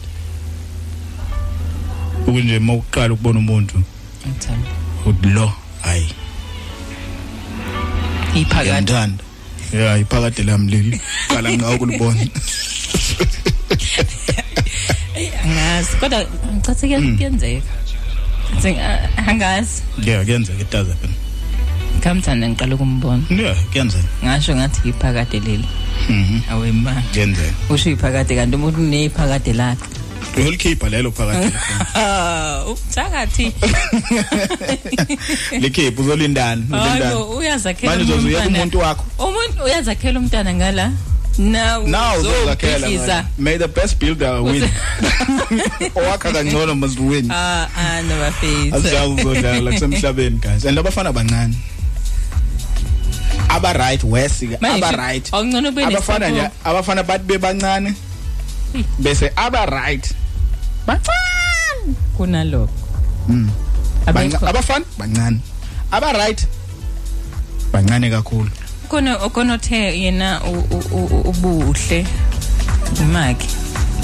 [2.28, 3.84] Ukunje mawuqala ukubona umuntu
[4.28, 4.70] ngithanda.
[5.06, 6.25] Uthi lo hayi
[8.36, 8.70] iphakathi.
[8.70, 9.24] Ngiyamthanda
[9.74, 12.22] yeah iphakade lami leli qala ngawo kulibona
[15.44, 15.92] angazi.
[16.00, 16.20] Kodwa
[16.56, 17.72] ngicathi kuyenzeka.
[18.54, 19.82] Ngithi, ah, angazi.
[20.04, 21.14] Yeah kuyenzeka it does happen
[22.04, 23.24] kamthanda ngiqala ukumbona.
[23.30, 24.08] Yeah kuyenzeka.
[24.24, 25.68] Ngasho ngathi iphakade leli.
[26.10, 26.42] Mhm.
[26.52, 27.54] Awema kuyenzeka.
[27.70, 29.86] Usho iphakade kanti umuntu unephakade lakhe.
[30.38, 31.52] Ulikhipha lelo phakade
[31.96, 33.54] ah ubuthakathi
[35.60, 38.58] likhipha uzolindana ulindana hayo uyazakhela manje uzozuya umntwana.
[38.58, 39.06] kumuntu wakho.
[39.20, 40.92] Umuntu uyazakhela umntana ngala?
[41.38, 43.06] Now now uzozakhela uzobhidliza.
[43.06, 43.28] ngala.
[43.38, 44.64] may the best builder win.
[46.00, 47.32] Owakha kangcono must win.
[47.32, 50.66] Ah ah no bafethu asijabu uzodlala kusemhlabeni guys.
[50.66, 51.56] And abafana abancane
[53.50, 56.70] aba right wesika Manje, aba right awungcono ube abafana nje nesipho.
[56.70, 57.94] abafana bathi bebancane.
[59.00, 60.14] Bese aba right.
[60.88, 62.70] Bancane kunalokho.
[63.30, 63.50] Mm.
[64.06, 64.86] Abafana?
[64.98, 65.40] Bancane.
[65.92, 66.48] Aba right.
[67.72, 68.50] Bancane kakhulu.
[68.90, 70.42] Khona okonothe yena
[71.26, 72.06] ubuhle.
[73.02, 73.48] Imaki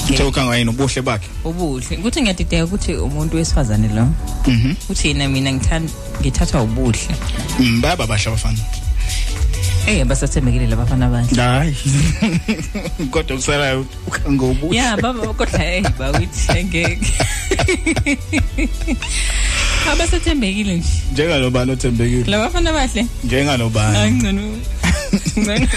[0.09, 1.27] Uthe ngayini ubuhle bakhe?
[1.45, 1.97] Ubuhle.
[1.97, 4.07] Ukuthi ngiyadideka ukuthi umuntu wesifazane lo
[4.47, 4.75] Mhm.
[4.89, 5.91] uthi yena mina ngithanda
[6.21, 7.15] ngithathwa ubuhle.
[7.59, 8.57] Mm, baba bahle abafana.
[9.87, 11.75] Eh basathembekile labafana abanje hayi.
[13.11, 13.85] Kodwa kusalayo
[14.31, 14.77] ngobuhle.
[14.77, 16.99] Ya baba kodwa hey bawithi ngeke
[19.91, 20.87] abasathembekile nje.
[21.13, 22.23] Njengalobani othembekile?
[22.31, 23.97] Labafana abahle njengalobani?
[23.97, 24.41] Angcono
[25.37, 25.67] ngcono.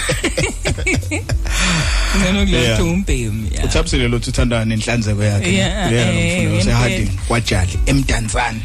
[2.17, 2.39] Ngcono.
[2.39, 2.77] Yeah.
[2.77, 3.65] kuletho umbhemi ya.
[3.65, 5.53] Uthabisile lo uthandana nenhlanzeko yakhe.
[5.53, 6.59] Yeah, Leyana eh, mfuna ngempela.
[6.61, 8.59] useharding kwajali emdantsane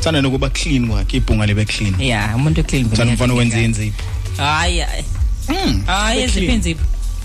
[0.00, 1.94] thanda nokuba clean kwakhe ibhunga libe clean.
[2.00, 4.02] Ya umuntu clean thanda mfana wenza inzipho
[4.36, 5.04] hayi hayi.
[5.48, 6.84] Mm, hayi eziphi inzipho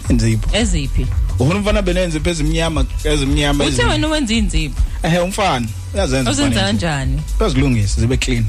[0.10, 1.08] inzipho eziphi?
[1.40, 7.22] Ufuna umfana benenzipho ezimnyama ezimnyama uthe wena wenza inzipho ehe umfana uyazenza uzenza kanjani?
[7.40, 8.46] Bazilungise zibe clean.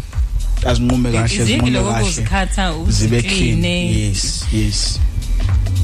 [0.66, 2.84] Azinqume kahle zinqume kahle.
[2.88, 3.64] zibe clean.
[3.64, 4.98] Yes yes.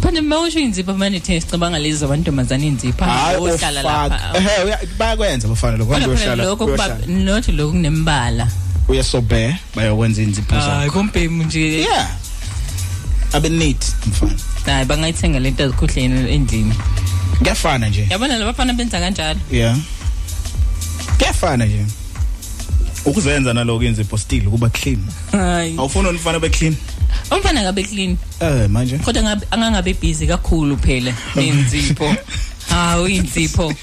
[0.02, 4.32] Phande mawusho inzipho manje thina sicabanga lezi zabantomazana inzipho hayi ohlala lapha.
[4.64, 8.48] uya- bayakwenza bafana lokho Kodwa phela uyohlala lokho kuba nothi lokho kunembala
[8.88, 10.92] uyasobe bayokwenza inzipho hayi zakho.
[10.92, 11.60] kompemu nje.
[11.80, 12.08] Yeah.
[13.34, 14.32] Abe neat mfana.
[14.66, 16.74] Hayi bangayithenga lento ezikhuhleni endlini.
[17.38, 18.06] Kuyafana nje.
[18.10, 19.40] Yabona labafana benza kanjalo?
[19.52, 19.76] Yeah
[21.24, 21.86] kuyafana nje.
[23.04, 24.98] Ukuzenza naloko inzipho still kuba clean.
[25.32, 25.74] Hayi.
[25.78, 26.76] Awufuna umfana be clean?
[27.30, 28.16] Umfana ngabe clean.
[28.40, 28.98] Eh manje.
[28.98, 31.14] Kodwa ngabe angangabe busy kakhulu phela.
[31.36, 32.16] Nenzipho.
[32.70, 33.74] Hawu inzipho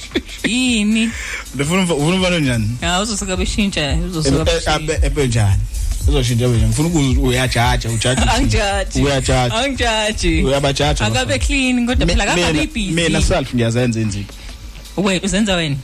[0.44, 1.12] yini?
[1.60, 2.78] Ufuna ufuna umfana njani?
[2.82, 4.74] Hawu uzosuka beshintsha uzosuka beshintsha.
[4.74, 5.62] abe ebe njani?
[6.08, 9.02] Uzoshintsha abe njani ufuna ukuze uyajaja ujaja angijaji.
[9.02, 9.56] Uyajaji.
[9.56, 10.44] angijaji.
[10.44, 12.92] Uyabajaja akabe clean kodwa phela akabe busy.
[12.92, 14.34] mina self ngiyazenza inzipho
[14.98, 15.76] wena uzenza wena?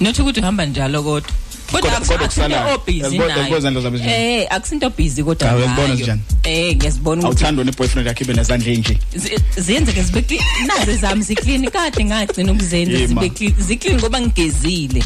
[0.00, 1.30] Nothi ukuthi uhamba njalo kodwa.
[1.72, 2.74] Kodwa Kodwa- kodwa akusinto kusalayo.
[2.74, 4.24] obusy Uyazibona- uyazibona nayo izandla zami zinjani?
[4.24, 5.96] eh akusinto busy kodwa Hawu, uyazibona ngayo.
[5.96, 6.20] zinjani?
[6.44, 8.98] eh ngiyazibona ukuthi awuthanda ne-boyfriend yakhe ibe nezandla enje.
[9.16, 10.44] Zi- ziyenzeke zibe clean.
[10.66, 11.70] Nazo zami ziclean.
[11.70, 13.06] Kade ngagcina ukuzenza Yema.
[13.06, 13.54] zibe clean.
[13.58, 15.02] Ziclean ngoba ngigezile.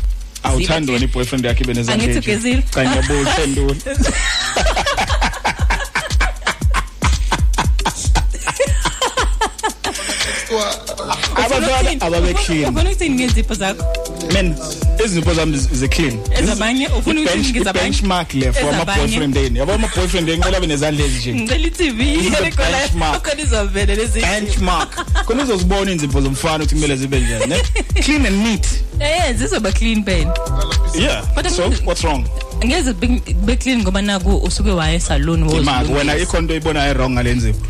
[0.46, 2.62] Awuthandi wena i-boyfriend yakhe ibe nezandla Angithi enje ugezile?
[2.74, 3.74] cha ngiyabula uphendula
[11.36, 13.84] abantwana ababe clean ufuna ukuthini ngezipho zakho.
[14.32, 14.54] Man
[15.04, 16.18] izipho zami zi- zi-clean.
[16.38, 18.82] Ezabanye ufuna ukuthi Bench- ngizabanye benchmark le for Ezabanye.
[18.82, 22.40] ama-boyfriend eni yabo ama-boyfriend eni kumele abe nezandla ezinje ngicela i-tv khona
[22.78, 23.22] benchmark.
[23.28, 24.90] khona izovele lezi benchmark.
[25.26, 27.62] Khona uzozibona iy'nzipho zomfana ukuthi kumele zibe njani ne?
[28.02, 28.66] Clean and neat.
[29.00, 30.28] Eh zizoba clean pen
[30.94, 31.22] yeah.
[31.34, 32.24] Kodwa so kumele- what's wrong?
[32.64, 37.10] Ngeze be- be clean ngoba naku usuke waye esalon imaki wena ikhona into oyibonayo wrong
[37.12, 37.60] ngale nzipho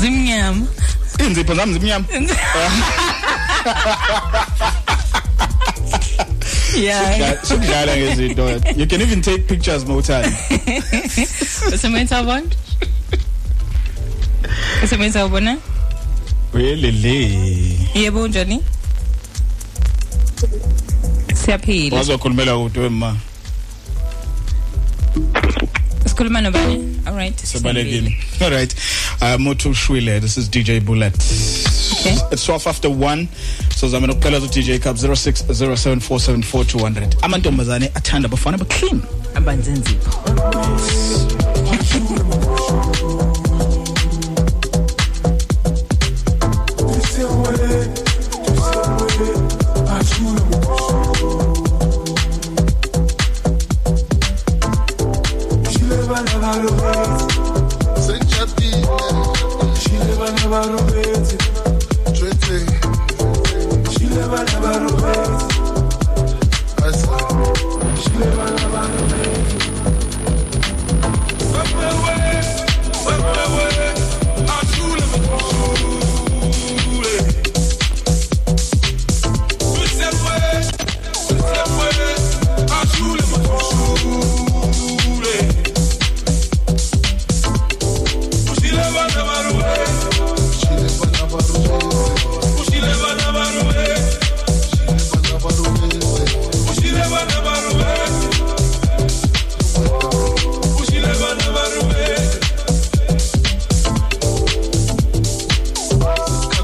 [0.00, 0.66] zimnyama.
[1.20, 2.04] Iy'nzipho zami zimnyama.
[6.76, 7.42] Yeah.
[7.42, 8.76] Sukudlala ngezinto.
[8.78, 10.32] You can even take pictures mawuthanda
[11.74, 12.42] usebenza bona
[14.84, 15.56] usebenza ubona
[16.54, 17.30] welele
[17.94, 18.62] yebo njani
[21.44, 21.96] siyaphila.
[21.96, 23.16] Wazokhulumela kude wema
[26.20, 28.74] sikhuluma nobani all right sebalekile all right
[29.22, 31.14] Uh Motho Shwile this is DJ Bullet.
[31.14, 32.16] Okay.
[32.32, 33.28] It's 12 after 1
[33.76, 37.16] so zama nokuqala ku DJ Cup 0607474200.
[37.22, 38.28] Amantombazane athanda
[56.50, 57.20] bafana ba
[68.30, 68.59] clean.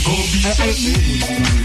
[0.08, 1.20] Go be something.
[1.20, 1.57] Go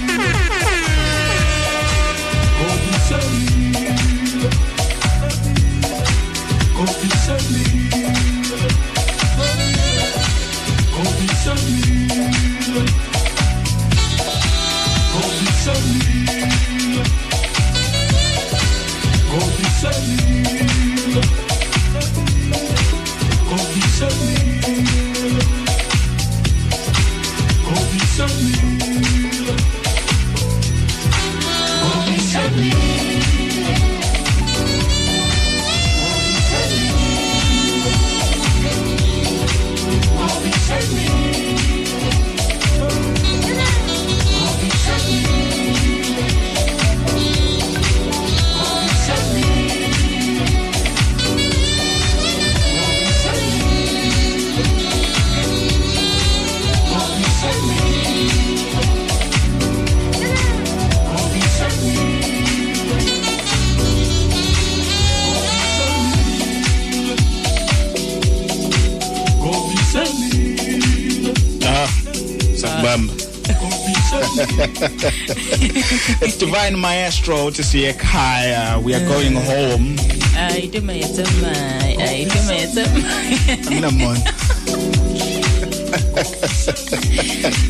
[76.83, 78.83] Maestro to see ekhaya.
[78.83, 79.97] We are going home.
[80.35, 83.39] Ay tuma yetsamai, ay tuma yetsamai.
[83.79, 84.21] Ngamona.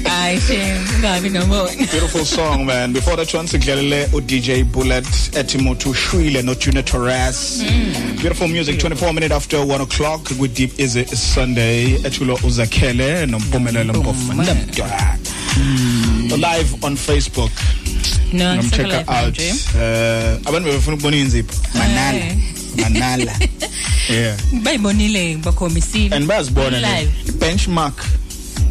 [0.08, 0.38] Ay
[1.00, 1.76] ngabi nomona.
[1.90, 2.92] Beautiful song man.
[2.94, 7.62] Before that one siglalele u DJ Bullet Etimotu Shwile no Tuna Torres.
[8.18, 11.98] Beautiful music 24 minutes after 1 o'clock with Deep is it Sunday.
[11.98, 14.32] Etulo Uzakele no Mpumelelo Mpofu.
[16.38, 17.50] Live on Facebook.
[18.32, 19.38] No, Nom check ngisakala out.
[19.38, 21.54] Uh abantu befuna ukubona inzipho.
[21.74, 22.18] Manala.
[22.18, 22.36] Eh.
[22.76, 23.32] Manala.
[24.10, 24.36] Yeah.
[24.62, 26.16] Bayibonile bakhomisile.
[26.16, 26.80] And bazibona
[27.38, 27.98] benchmark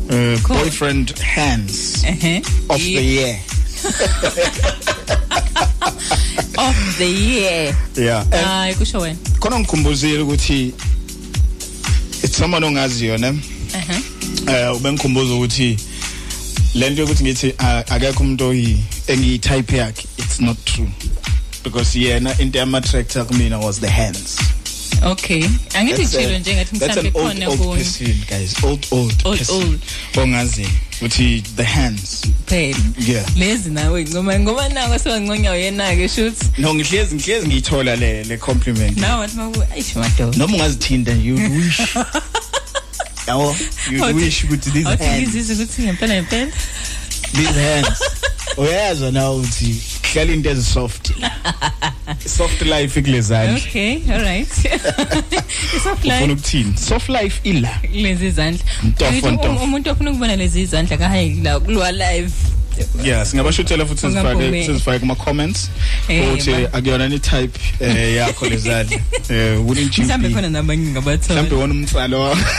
[0.10, 0.58] uh, Cool.
[0.58, 2.42] boyfriend hands Eh.
[2.70, 3.40] of the year.
[6.58, 7.76] of the year.
[7.96, 8.22] Yeah.
[8.24, 9.18] And Ay kusho wena.
[9.40, 10.74] khona ngikhumbuzile ukuthi
[12.24, 13.28] it's someone ongaziyo ne
[13.74, 13.84] Eh.
[14.48, 15.78] eh ubengikhumbuza ukuthi
[16.76, 17.54] lento yokuthi ngithi
[17.90, 18.78] akekho umuntu oyi
[19.08, 20.90] engiyi type yakhe it's not true
[21.64, 24.38] because yena into yama tractor kumina was the hands
[25.04, 25.42] Okay.
[25.74, 27.46] Angithi chilo nje ngathi that's mhlambe khona
[27.76, 29.80] person guys old old Old, person old.
[30.18, 30.70] ongaziyo
[31.02, 32.78] ukuthi the hands Phela.
[33.08, 36.34] yeah Lezi nawe ngoma ngoma nako sewanconya yena ke shoot.
[36.58, 40.38] no ngihlezi ngihlezi ngiyithola le le compliment Nawe wathi maku ayish madoda.
[40.38, 41.82] noma ungazithinta you wish
[43.28, 43.56] yawo
[43.92, 46.52] you Awuthi- wish ukuthi these Awuthi hands ngizizwe ukuthi ngempela ngempela.
[47.36, 48.00] these hands.
[48.58, 49.76] Uyazwa na ukuthi
[50.14, 51.12] hlala into ezisoft.
[52.38, 54.48] Soft life kulezandla Okay, all right.
[55.78, 56.12] Isofly.
[56.12, 56.78] ufuna ukuthini?
[56.78, 57.80] Soft life ila.
[57.94, 59.64] Lezi izandla Ntofo, Ngithi um- ntofo.
[59.64, 62.32] umuntu ofuna ukubona lezi izandla kahayi la kulwa live
[63.04, 64.66] yeah singabashuthela futhi sizifake Ungaphume.
[64.66, 65.70] sizifake kuma comments
[66.10, 69.00] Eh, ukuthi ba- akuyona ni type eh, yakho lezandla.
[69.30, 71.42] Eh wouldn't you mhlambe be khona nabanye ngabathola.
[71.44, 72.42] mhlambe wona umtsalo wakho.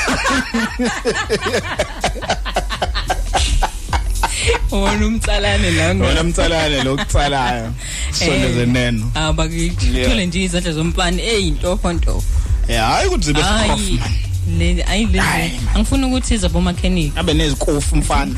[4.70, 7.72] Wona umtsalane la wona umtsalane lokutsalayo
[8.18, 9.10] sondeze neno.
[9.14, 12.22] abakithole nje izandla zompani eyintofo ntofo
[12.68, 14.58] yeah hayi ukuthi zibe Hayi, cough man.
[14.58, 15.76] le ayi lezi Hayi, man.
[15.76, 18.34] angifuni ukuthi izabo mechanic abe nezikofu mfana.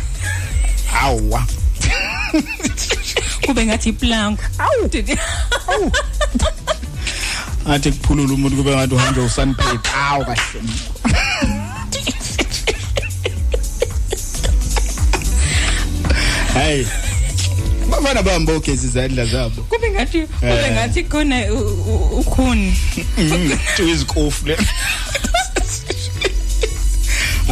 [0.93, 1.47] Hawa.
[3.47, 4.89] kube ngathi iplank awu
[7.73, 9.81] athi kuphulula umuntu kube ngathi uhamba usunpaper
[10.11, 10.61] awu kahle.
[16.55, 16.85] Hey
[17.91, 19.63] bafana bambogeza izandla zabo.
[19.63, 20.73] Kube ngathi kube Eh.
[20.73, 22.77] ngathi khona u- u- ukhuni
[23.77, 24.57] tu izikofu le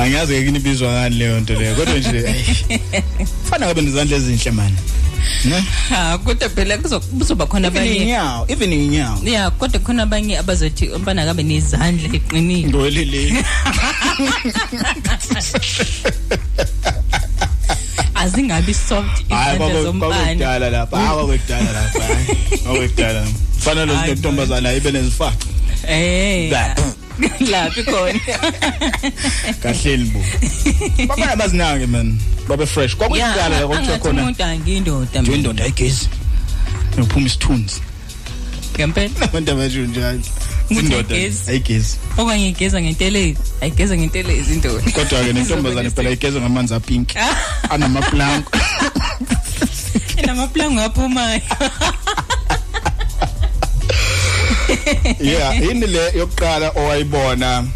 [0.02, 3.02] angiyazi ke kinibizwa ngani leyo nto leyo kodwa nje hey,
[3.50, 4.72] fana ngabe nezandla ezinhle man
[5.44, 5.64] ne?
[5.88, 10.38] Ha kodwa phela kuzo- kuzoba khona even abanye inyawo even inyawo ya kodwa khona abanye
[10.38, 12.68] abazothi umfana kabe nezandla eqinile.
[12.68, 13.44] Ndolele
[18.14, 20.96] azingabi soft hayi izandla zompani kwakudala lapha.
[20.96, 22.02] Hayi kwakudala lapha.
[22.02, 22.26] Hayi
[22.64, 23.26] kwakudala
[23.58, 25.46] fanele Hayi, lo ntombazana ibe nezifaqa
[25.88, 26.50] eh.
[26.50, 26.80] That.
[27.52, 28.20] laphi khona
[29.62, 30.20] kahleni bo
[31.06, 32.18] babana bazinake man.
[32.48, 32.96] Babe fresh.
[32.96, 36.08] Kwakudala Ya, kwakuthiwa angathi khona umuntu angiyindoda nje indoda ayigezi
[36.98, 37.80] nophuma isithunzi.
[38.74, 39.10] Ngempela.
[39.20, 40.20] Abantu abasho njalo
[40.70, 41.50] Ukuthi indoda ayigezi.
[41.50, 44.90] ayigezi okanye igeza ngentelezi ayigeza ngentelezi indoda.
[44.90, 47.08] Kodwa ke nentombazane phela igeza ngamanzi apink
[47.72, 48.46] anamaplank
[50.16, 51.40] enamaplango aphumayo
[55.20, 57.66] yeah yini le yokuqala owayibona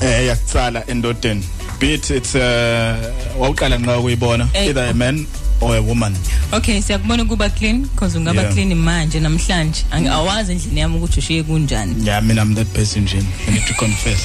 [0.00, 1.42] eh yakutsala endodeni.
[1.80, 2.96] Bit it's uh
[3.38, 5.26] wawuqala nqa ukuyibona Eh, either a man
[5.60, 6.14] or a woman.
[6.52, 8.52] Okay siyakubona ukuba clean because ungaba Yeah.
[8.52, 9.84] clean manje namhlanje.
[9.90, 12.06] Angi- awazi endlini yami ukuthi ushiye kunjani.
[12.06, 13.18] Yeah mina i'm that person nje
[13.48, 14.24] i need to confess.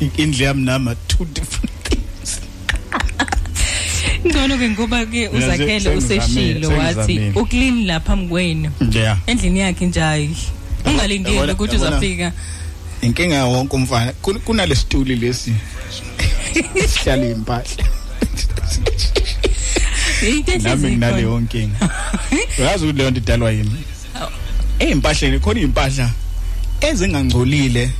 [0.16, 2.40] Indle yami nama two different things.
[4.24, 7.40] Ngcono ke ngoba ke Mina nje uzakhele sengizamile, useshilo wathi sengizamile.
[7.40, 9.18] uclean lapha mkwenu yeah.
[9.26, 10.36] Endlini yakhe nje hayi.
[10.90, 12.32] Ungalindeli ukuthi uzafika.
[13.02, 15.52] Inkinga wonke umfana kun- kunale stuli lesi.
[16.88, 17.84] Sihlala impahla.
[20.62, 21.90] Nami nginaleyo nkinga.
[22.58, 23.84] Uyazi ukuthi leyo nto idalwa yimi
[24.78, 26.10] eyimpahleni khona impahla
[26.80, 27.90] ezingangcolile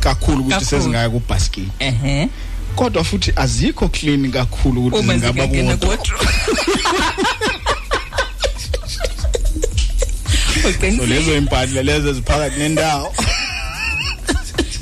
[0.00, 2.28] kakhulu ukuthi sezingaya ku basket ehe.
[2.76, 5.74] Kodwa futhi azikho clean kakhulu ukuthi zingaba kuwo
[10.72, 13.14] so lezo impahla lezo eziphakathi nendawo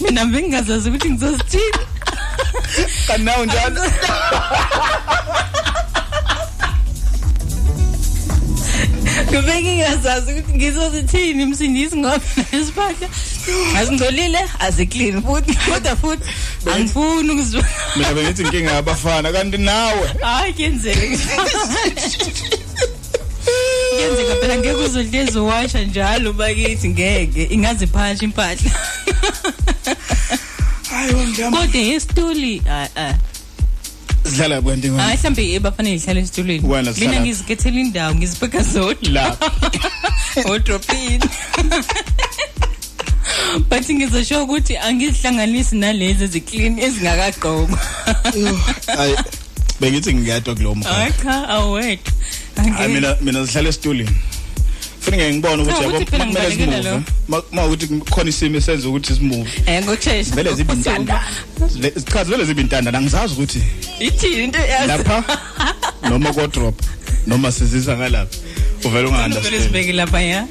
[0.01, 1.83] mina bengingazazi ukuthi ngizozithini
[3.07, 3.83] kanti nawo njalo
[9.31, 12.21] Ngobe ngingazazi ukuthi ngizozithini msindisi ngoba
[12.53, 13.09] nesipahla
[13.79, 16.31] azingcolile aziclean futhi kodwa futhi
[16.75, 17.65] angifuni ukuzwa
[17.97, 21.19] mina bengithi inkinga yabafana kanti nawe hayi kuyenzeka
[23.93, 28.71] kuyenzeka phela ngeke uzohlezi uwasha njalo bakithi ngeke ingaze phasha impahla.
[30.91, 33.15] Hayi wangiyama kodwa yesituli ah ah
[34.25, 36.69] sidlala kwanti hayi ngani mhlambe ebafanele ihlale esitulweni.
[37.01, 39.11] Mina ngizikhethela indawo ngizibheka zodwa.
[39.13, 39.37] La
[40.53, 41.29] odropini
[43.69, 47.79] but ngizosho ukuthi angizihlanganisi nalezi eziclean ezingakagqokwa.
[48.97, 49.17] Hayi
[49.81, 50.95] bengithi ngiyadwa kulowo mkhakha.
[50.95, 52.13] Hayi cha awethu
[52.57, 54.11] hayi mina mina sihlala esitulini.
[55.01, 59.51] Funa ngeke ngibone ukuthi yabo kumele simuve Ma- ma ukuthi khona isimo esenza ukuthi simuve
[59.67, 60.55] eh ngokushesha vele
[61.81, 63.63] Le- sichazi vele zibe intandana angizazi ukuthi
[64.01, 65.25] ithini into lapha
[66.11, 66.81] noma ko drop
[67.27, 68.39] noma sizisa ngalapha.
[68.85, 70.47] Uvela unga vele sibeke lapha ya?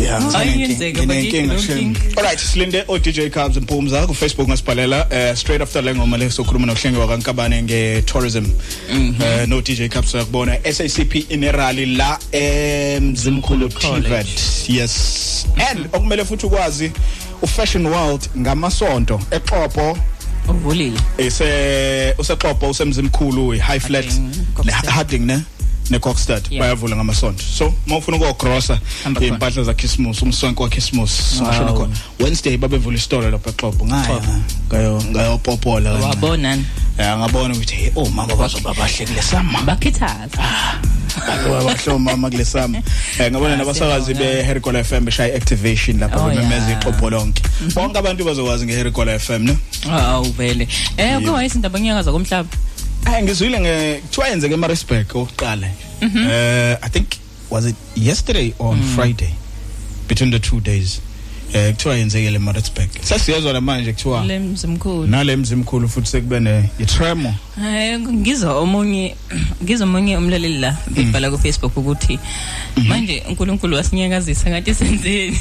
[0.00, 1.96] Yeah, Hayi, kuyenzeka, bakithi, no king.
[2.16, 6.30] Alright, silinde o DJ Cubs Mpumza ku Facebook ngasibhalela uh, straight after le ngoma le
[6.30, 8.44] sokhuluma nohlenge wakankabane nge tourism.
[8.88, 14.68] Eh no DJ Cubs yakubona SACP in rally la emzimkhulu TVET.
[14.68, 15.46] Yes.
[15.70, 16.92] And okumele futhi ukwazi
[17.42, 19.98] u Fashion World ngamasonto eXhopo
[20.48, 24.86] uvulile ese usexhopo usemzimkhulu i-high flat ne Kokstad.
[24.86, 25.42] Harding ne
[25.90, 26.60] ne Kokstad Yeah.
[26.60, 29.32] bayavula ngamasonto so mawufuna ukugrossa Hamba khona.
[29.34, 31.74] impahla za Christmas umsonke wa Christmas ngisho Wow.
[31.76, 34.34] khona Wednesday babevula isitolo lapha eXhopo ngaya Xhobo.
[34.68, 36.06] ngayo ngayo popola kancane.
[36.10, 36.64] wabonani
[36.98, 40.42] Eh, ngabona ukuthi hey oh mama bazoba bahle kulesama bakhithaza
[41.64, 42.78] bahle mama kulesama
[43.18, 44.36] eh ngabona Ah, nabasakazi siyabonga.
[44.36, 46.78] be Hercola FM beshaya activation lapha Oh, bememeza yeah.
[46.80, 47.42] ixhopo lonke
[47.74, 49.56] bonke abantu bazokwazi ngeHercola FM ne
[49.90, 52.48] awu vele eh kuba izindaba nyakaza komhlaba
[53.06, 55.84] Eh ngizwile nge kuthiwa yenzeke eMaritzburg oqala nje.
[56.32, 57.06] Eh I think
[57.50, 59.34] was it yesterday or on Friday
[60.08, 61.00] between the two days.
[61.52, 62.88] Eh kuthiwa yenzekele eMaritzburg.
[63.02, 67.34] Sasiyezwa la manje kuthiwa lemzimkhulu nale mzimkhulu futhi sekube ne itremor.
[67.56, 69.16] hayi ngizwa omunye
[69.64, 72.18] ngizwa omunye umlaleli la bebhala ku Facebook ukuthi
[72.76, 75.38] manje uNkulunkulu wasinyakazisa ngathi senzeni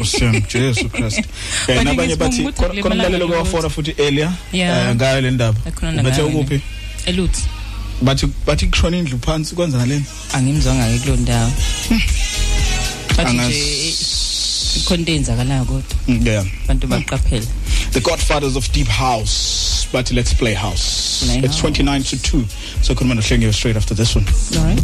[0.00, 1.18] Usiyam Jesu Christ.
[1.18, 1.24] Eh
[1.66, 4.88] But nabanye ngizibonga bathi ukuthi kule khona umlalelo malanga kwafona futhi earlier Yeah.
[4.90, 5.58] eh ngayo le ndaba.
[5.68, 6.60] Ekhuluma Bethe ngayo ukuphi?
[7.10, 7.42] Eluthi
[8.02, 10.04] Bathi bathi kushona indlu phansi kwenza ngaleni.
[10.32, 11.50] angimzwanga ke kulo ndawo
[13.16, 13.94] bathi nje
[15.00, 15.82] into eyenzakalayo kodwa
[16.32, 16.46] Yeah.
[16.64, 17.46] abantu baqaphela
[17.92, 19.88] The Godfathers of Deep House.
[19.92, 21.24] But let's play house.
[21.24, 21.60] Play it's house.
[21.60, 22.44] 29 to 2.
[22.82, 24.24] So come on, I'll you straight after this one.
[24.56, 24.80] all right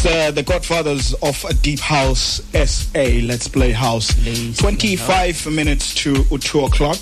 [0.00, 3.02] It's uh, the Godfathers of Deep House SA.
[3.26, 4.14] Let's play house.
[4.24, 6.98] Let's 25 minutes to 2 o'clock.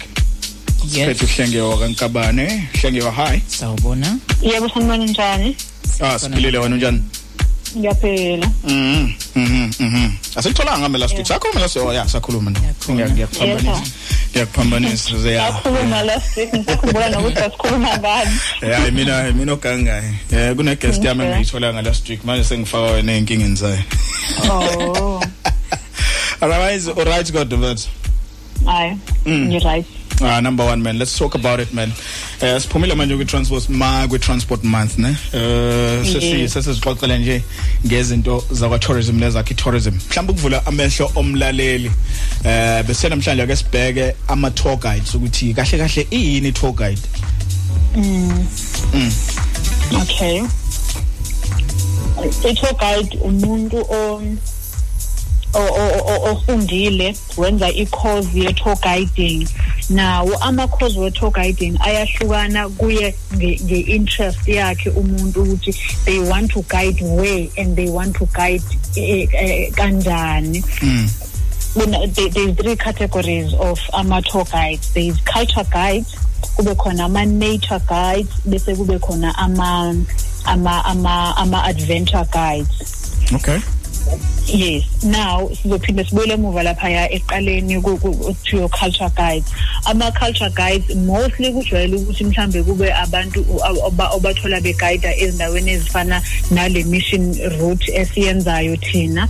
[0.88, 1.08] Yes.
[1.08, 2.68] Phethu Hlengiwa kaNkabane.
[2.80, 3.42] Hlengiwa hi.
[3.46, 4.18] Sawubona.
[4.42, 5.56] yebo sanibona njani
[6.00, 7.02] Ah, siphilile wena unjani?
[7.76, 8.46] ngiyaphela.
[8.64, 12.60] Mhm mhm mhm asitholanga mela sithi sakho mela so oh, ya sakhuluma no
[12.94, 13.82] ngiyakuphambanisa
[14.32, 18.30] ngiyakuphambanisa ze ya sakhuluma la sithi sakubona nokuthi asikhuluma ngani.
[18.62, 23.56] Yeah mina mina ogangaye eh kune guest yami engiyithola ngala street manje sengifaka wena ezinkingeni
[23.56, 23.82] zayo.
[24.50, 25.22] Oh.
[26.42, 27.88] Otherwise all right god but
[28.68, 28.96] ay
[29.26, 29.86] ngi right.
[30.22, 31.92] Ah number 1 man let's talk about it man.
[32.40, 35.08] Eh siphumile manje kwi transport ma kwi transport month ne.
[35.32, 36.52] Eh sesi Yes.
[36.52, 37.42] sesizixoxela nje
[37.86, 39.90] ngezinto zakwa tourism lezakhe tourism.
[40.10, 41.90] Mhlawumbe ukuvula amehlo omlaleli.
[42.44, 47.00] Eh bese namhlanje ake sibheke ama tour guides ukuthi kahle kahle iyini tour guide.
[50.02, 50.42] okay
[52.50, 54.55] i-tour guide umuntu o o- o- o-
[55.56, 59.48] ofundile wenza i-course ye-tour guiding.
[59.90, 65.74] Nawo ama-course we-tour guiding ayahlukana kuye nge- nge-interest yakhe umuntu ukuthi
[66.04, 68.62] they want to guide where and they want to guide
[68.96, 70.62] eh, eh, kanjani.
[71.74, 74.88] Kuna- there- there's three categories of ama-tour guides.
[74.94, 76.16] There is culture guides
[76.56, 79.94] kube khona ama-nature guides bese kube khona ama
[80.46, 83.30] ama ama ama adventure guides.
[83.34, 83.58] Okay.
[84.46, 89.48] Yes now sizophinde sibuyele emuva laphaya ekuqaleni ku- ku- to your culture guides.
[89.86, 96.84] Ama-culture guides mostly kujwayele ukuthi mhlambe kube abantu u- aba- obathola begayida ezindaweni ezifana nale
[96.84, 99.28] mission route esiyenzayo thina.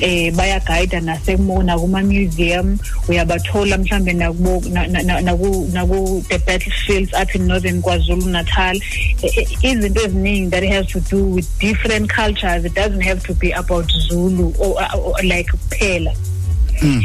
[0.00, 2.78] Eh bayagayida nasemo nakuma-museum.
[3.08, 8.76] Uyabathola mhlambe nakubo na- na- na- naku naku the battlefields up in northern kwazulu natal
[9.22, 13.34] Eh, eh, izinto eziningi that has to do with different cultures it doesn't have to
[13.34, 16.14] be about zulu or like kuphela.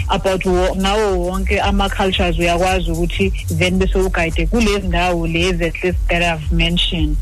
[0.10, 5.98] About wo- ngawo wonke ama-cultures uyakwazi ukuthi then bese ugayide kulezi ndawo lezi at least
[6.10, 7.18] that i've mentioned.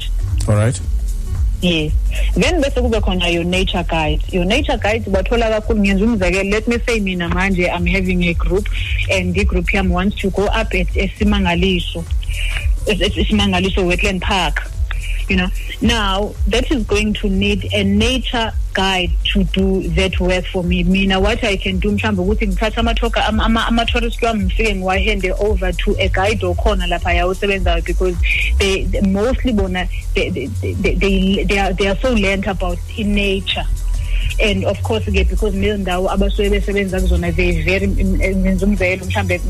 [0.47, 0.79] All right.
[1.61, 1.91] yes.
[2.35, 4.21] Then bese kube khona your nature guide.
[4.31, 8.33] Your nature guide bathola kakhulu ngenza umzekelo let me say mina manje i'm having a
[8.33, 8.67] group
[9.11, 12.03] and igroup yami wants to go up at esimangaliso
[12.87, 14.71] Es- es- esimangaliso wetland park.
[15.29, 15.47] You know.
[15.81, 20.83] Now that is going to need a nature guide to do that work for me.
[20.83, 25.31] Mina what i can do mhlawumbe ukuthi ngithathe amathoka ama- ama- ama-tourist wami ngifike ngiwahande
[25.39, 28.15] over to a guide okhona lapha yawusebenzayo because
[28.59, 32.77] they, they mostly bona they, they, they, they, they, are, they are so learned about
[32.97, 33.65] in nature
[34.39, 39.41] and of course ke because nezindawo abasuke besebenza kuzona they very ngenza umzekelo mhlambe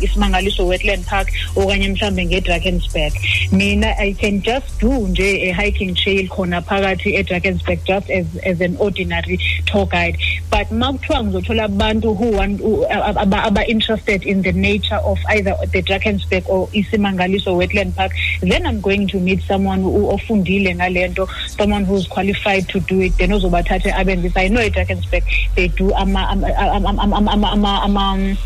[0.00, 3.12] isimangaliso wetland park okanye mhlambe ngeDrakensberg
[3.52, 8.60] mina i can just do nje a hiking trail khona phakathi eDrakensberg just as as
[8.60, 10.18] an ordinary tour guide.
[10.50, 12.60] But makuthiwa ngizothola abantu who want
[12.90, 18.80] aba interested in the nature of either the Drakensberg or isimangaliso wetland park then i'm
[18.80, 23.92] going to need someone who ofundile ngalento someone who's qualified to do it then ozobathathe
[24.18, 25.24] abenze i know eDrakensberg
[25.54, 28.36] they do ama ama ama ama ama ama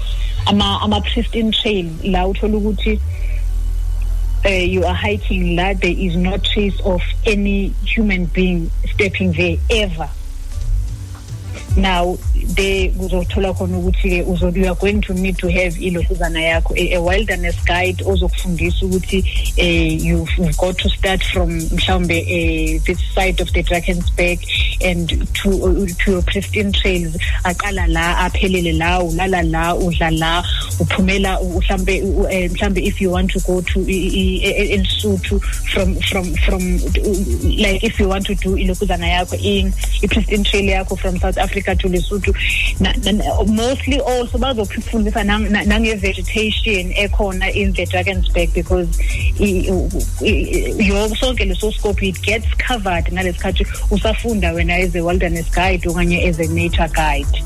[0.47, 1.87] ama ama pristine trail.
[2.05, 3.01] La uthola ukuthi
[4.45, 9.57] uh, you are hiking la there is no trace of any human being stepping there
[9.71, 10.09] ever.
[11.77, 12.19] Now
[12.55, 16.75] they uzothola khona ukuthi ke uzo you are going to need to have ilokuzana yakho
[16.77, 19.25] a, a wilderness guide ozokufundisa ukuthi
[19.57, 24.39] eh you've, got to start from mhlawumbe eh this side of the Drakensberg
[24.85, 27.17] and to uh, to your pristine trails.
[27.45, 30.43] Aqala la aphelele la ulala la udla la
[30.81, 35.41] uphumela mhlambe u- eh, mhlambe if you want to go to eLesotho
[35.73, 36.61] from from from
[37.57, 41.75] like if you want to do ilokuzana yakho in i-pristine trail yakho from South Africa
[41.77, 42.32] to Lesotho
[42.81, 43.13] na, na,
[43.47, 48.89] mostly also bazofundisa nang- na- nange-vegetation ekhona in the Drakensberg because
[49.41, 55.01] i- i- i- yonke sonke leso scope it gets covered ngalesikhathi usafunda wena as a
[55.05, 57.43] wilderness guide okanye as a nature guide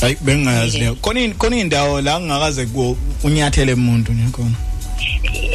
[0.00, 0.94] Hayi bengayazi leyo.
[0.94, 4.56] Khona in- khona indawo la ngingakaze ku unyathele umuntu nyakhona.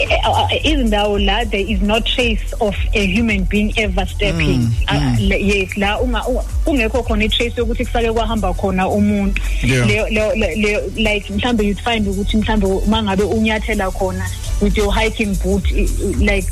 [0.05, 5.19] Uh, izindawo la there is no trace of a human being ever stepping Mm, uh,
[5.19, 9.87] le- yes la unga- unga- kungekho khona i-trace yokuthi kusake kwahamba khona umuntu Yeah.
[9.87, 14.25] Leyo- leyo- le- leyo- like mhlambe you'd find ukuthi mhlambe uma ngabe unyathela khona
[14.61, 16.47] with your hiking boot i- i- like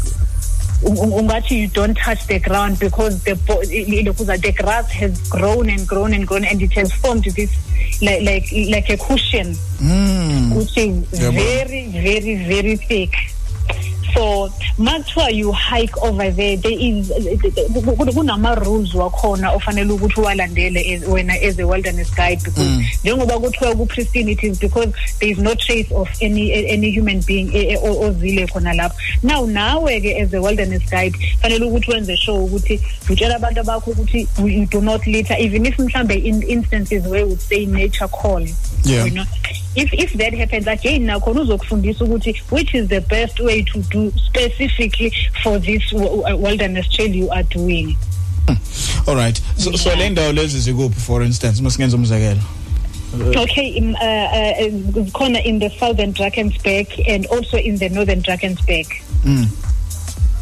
[0.83, 3.61] un- un- ungathi you don't touch the ground because the bo-
[4.03, 7.49] lokhuza the grass has grown and grown and grown and it has formed this
[8.01, 10.55] like like like a cushion Mm.
[10.55, 11.31] which is Yebo.
[11.31, 13.11] very very very thick
[14.13, 17.11] so makuthiwa you hike over there there is
[18.15, 22.85] kunama rules wakhona ofanele ukuthi uwalandele wena as a wilderness guide because Mm.
[23.03, 27.21] njengoba kuthiwa ku pristine it is because there is no trace of any any human
[27.21, 31.91] being eh, eh, ozile khona lapho now nawe ke as a wilderness guide fanele ukuthi
[31.91, 32.79] wenze sure ukuthi
[33.09, 37.29] utshela abantu abakho ukuthi you do not litter even if mhlambe in instances where we
[37.29, 38.47] would say nature call
[38.85, 39.05] Yeah.
[39.05, 39.25] you know
[39.75, 44.11] if if that happens again nakhona uzokufundisa ukuthi which is the best way to do
[44.27, 45.11] specifically
[45.43, 47.97] for this wilderness trail you are doing.
[49.07, 49.41] All right.
[49.57, 52.41] So, so le ndawo lezi zikuphi for instance masingenza umzekelo?
[53.35, 58.87] Okay um, uh, uh, khona in the southern drakensberg and also in the northern drakensberg.
[59.23, 59.47] Mm.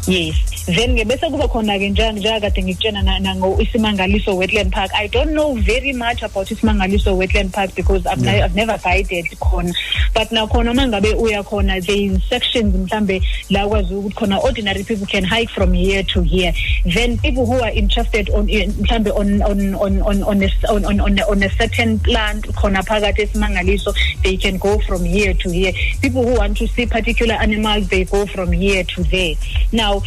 [0.08, 0.51] yes.
[0.66, 4.90] Then ke bese kuba khona ke njani njakade ngikutshena na- nango isimangaliso wetland park.
[4.94, 9.26] I don't know very much about isimangaliso wetland park because I've, ne- I've never guided
[9.40, 9.72] khona.
[10.14, 15.06] But nakhona mangabe uya khona there is sections mhlambe la kwazi ukuthi khona ordinary people
[15.06, 16.52] can hike from here to here.
[16.84, 21.00] Then people who are interested on mhlambe on on on on on a, on, on,
[21.00, 25.50] on, a, on a certain plant khona phakathi esimangaliso they can go from here to
[25.50, 25.72] here.
[26.00, 29.34] People who want to see particular animals they go from here to there.
[29.72, 30.02] Now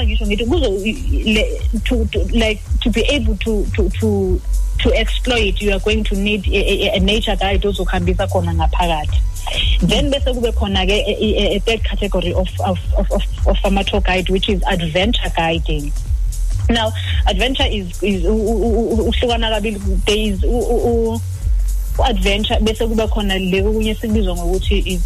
[0.00, 0.70] njengoba ngisho ngithi kuzo
[2.32, 4.40] like to be able to to to
[4.78, 9.18] to exploit you are going to need a, a, a nature guide ozokuhambisa khona ngaphakathi.
[9.82, 13.56] Then bese kube khona ke a- a a third category of of of of, of
[13.64, 15.92] ama tour guide which is adventure guiding.
[16.70, 16.90] Now
[17.28, 20.42] adventure is is uhlukana kabili there is
[22.04, 25.00] adventure bese kuba khona le kunye sikubizwa ngokuthi is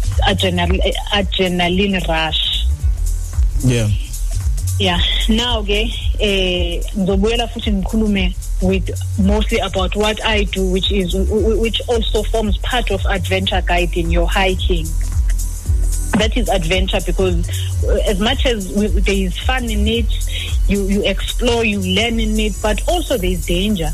[1.11, 2.65] adrenaline rush.
[3.65, 3.89] Yeah.
[4.79, 4.99] Yeah.
[5.29, 5.89] Now ke
[6.19, 8.89] eh ngizobuyela futhi ngikhulume with
[9.19, 14.27] mostly about what I do which is which also forms part of adventure guiding your
[14.27, 14.85] hiking.
[16.17, 17.47] That is adventure because
[17.83, 20.09] uh, as much as we, there is fun in it
[20.67, 23.91] you you explore you learn in it but also there is danger.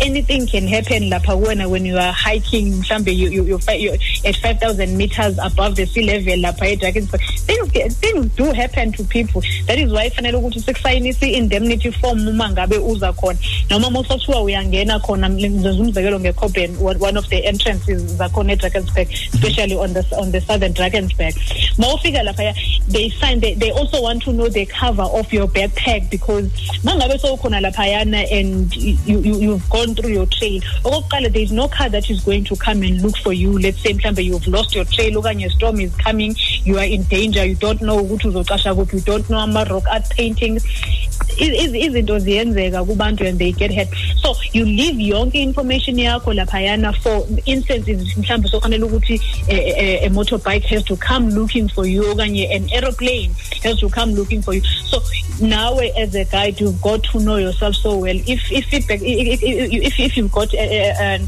[0.00, 3.92] Anything can happen lapha kuwena when you are hiking mhlambe you you you you
[4.24, 9.42] at 5000 meters above the sea level lapha eDrakensberg things things do happen to people.
[9.66, 13.38] That is why fanele ukuthi sikusayinise indemnity form uma ngabe uza khona.
[13.70, 19.92] Noma mosathiwa uyangena khona ngenza umzekelo ngeCoben one of the entrances zakhona eDrakensberg especially on
[19.92, 21.34] the on the southern Drakensberg
[21.78, 22.54] mawufika lapha
[22.88, 26.46] they sign they, they also want to know the cover of your backpack because
[26.84, 30.60] mangabe sowukhona laphayana and you, you you've gone through your trail.
[30.84, 33.58] Okokuqala there is no car that is going to come and look for you.
[33.58, 36.34] Let's say mhlambe you've lost your trail okanye a storm is coming
[36.64, 39.84] you are in danger you don't know ukuthi uzocasha kuphi you don't know ama rock
[39.90, 40.64] art paintings.
[41.38, 43.88] Izinto ziyenzeka kubantu and they get hurt.
[44.16, 50.10] So you leave yonke information yakho laphayana for instances mhlawumbe sofanele ukuthi a, a, a
[50.10, 53.30] motorbike has to come looking for you okanye an aeroplane
[53.62, 54.60] has to come looking for you.
[54.60, 55.00] So
[55.40, 58.16] nawe as a guide you've got to know yourself so well.
[58.16, 61.18] If if feedback if if, if you've got a, a, a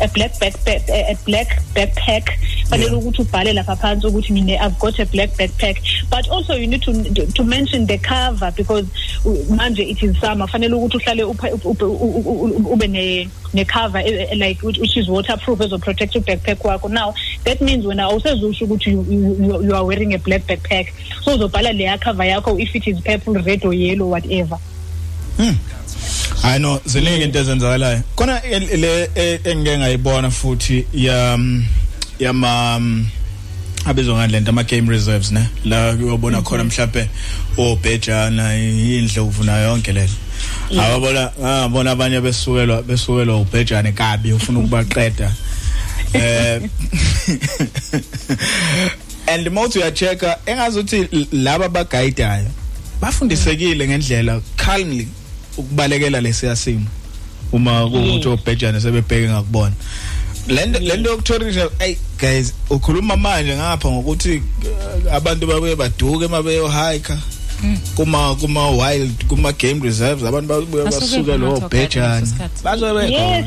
[0.00, 2.28] a black backpack a black backpack.
[2.68, 5.78] Fanele ukuthi ubhale lapha phansi ukuthi mina I've got a black backpack.
[6.10, 8.86] But also you need to to mention the cover because
[9.50, 10.46] manje it is summer.
[10.46, 11.24] Fanele ukuthi uhlale
[12.72, 16.90] ube ne ne cover eh, eh, like which is waterproof as a protective backpack wakho.
[16.90, 17.14] Now
[17.44, 20.92] that means when awusezusho ukuthi you, you you- are wearing a black backpack.
[21.22, 24.58] So uzobhala leya cover yakho if it is purple red or yellow whatever.
[26.44, 28.02] I know ziningi into ezenzakalayo.
[28.16, 28.40] Khona
[28.76, 31.64] le e- engike ngayibona futhi ya mm,
[32.18, 33.06] yama mm,
[33.86, 35.46] abizwa ngani lento ama game reserves ne?
[35.64, 37.08] La uyobona khona mhlawumbe
[37.58, 40.12] obhejana indlovu nayo yonke lelo
[40.80, 45.32] awabona ngabona abanye besukelwa besukelwa ubhejane kabi ufuna ukubaqeda.
[46.14, 46.60] Eh
[49.28, 52.50] and mawuthi uyachecka engazuthi laba abaguidayo
[53.00, 55.08] bafundisekile ngendlela calmly.
[55.56, 56.86] Ukubalekela lesiya simo.
[57.52, 59.72] Uma kuwukuthi obhejane sebebheke ngakubona.
[60.48, 64.42] Lento lento yokuthorisha hey guys ukhuluma manje ngapha ngokuthi
[65.06, 67.12] uh, abantu babuye baduke mabeyo hike
[67.96, 72.26] kuma kuma wild kuma game reserves abantu babuye Basuke lo bhejane
[72.64, 73.46] bazobe Yes.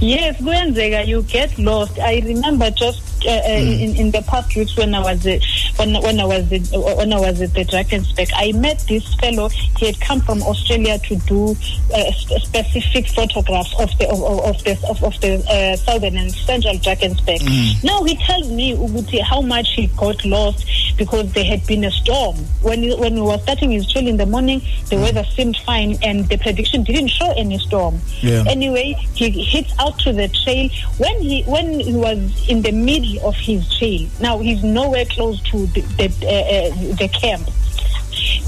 [0.00, 1.98] Yes, kuyenzeka you get lost.
[1.98, 5.38] I remember just uh, uh, in in the past weeks when I was uh,
[5.76, 9.48] when when I was uh, when I was at the Drakensberg, I met this fellow.
[9.48, 11.56] He had come from Australia to do
[11.94, 16.16] uh, sp- specific photographs of the of, of, of the of, of the uh, southern
[16.16, 17.42] and central Drakensberg.
[17.84, 20.66] Now he tells me ukuthi how much he got lost
[20.96, 22.36] because there had been a storm.
[22.62, 25.98] When he, when he was starting his trail in the morning, the weather seemed fine
[26.02, 28.00] and the prediction didn't show any storm.
[28.20, 28.44] Yeah.
[28.46, 30.68] Anyway, he hits out to the trail
[30.98, 34.08] when he when he was in the middle of his trail.
[34.20, 37.46] Now he's nowhere close to the the, uh, uh, the camp.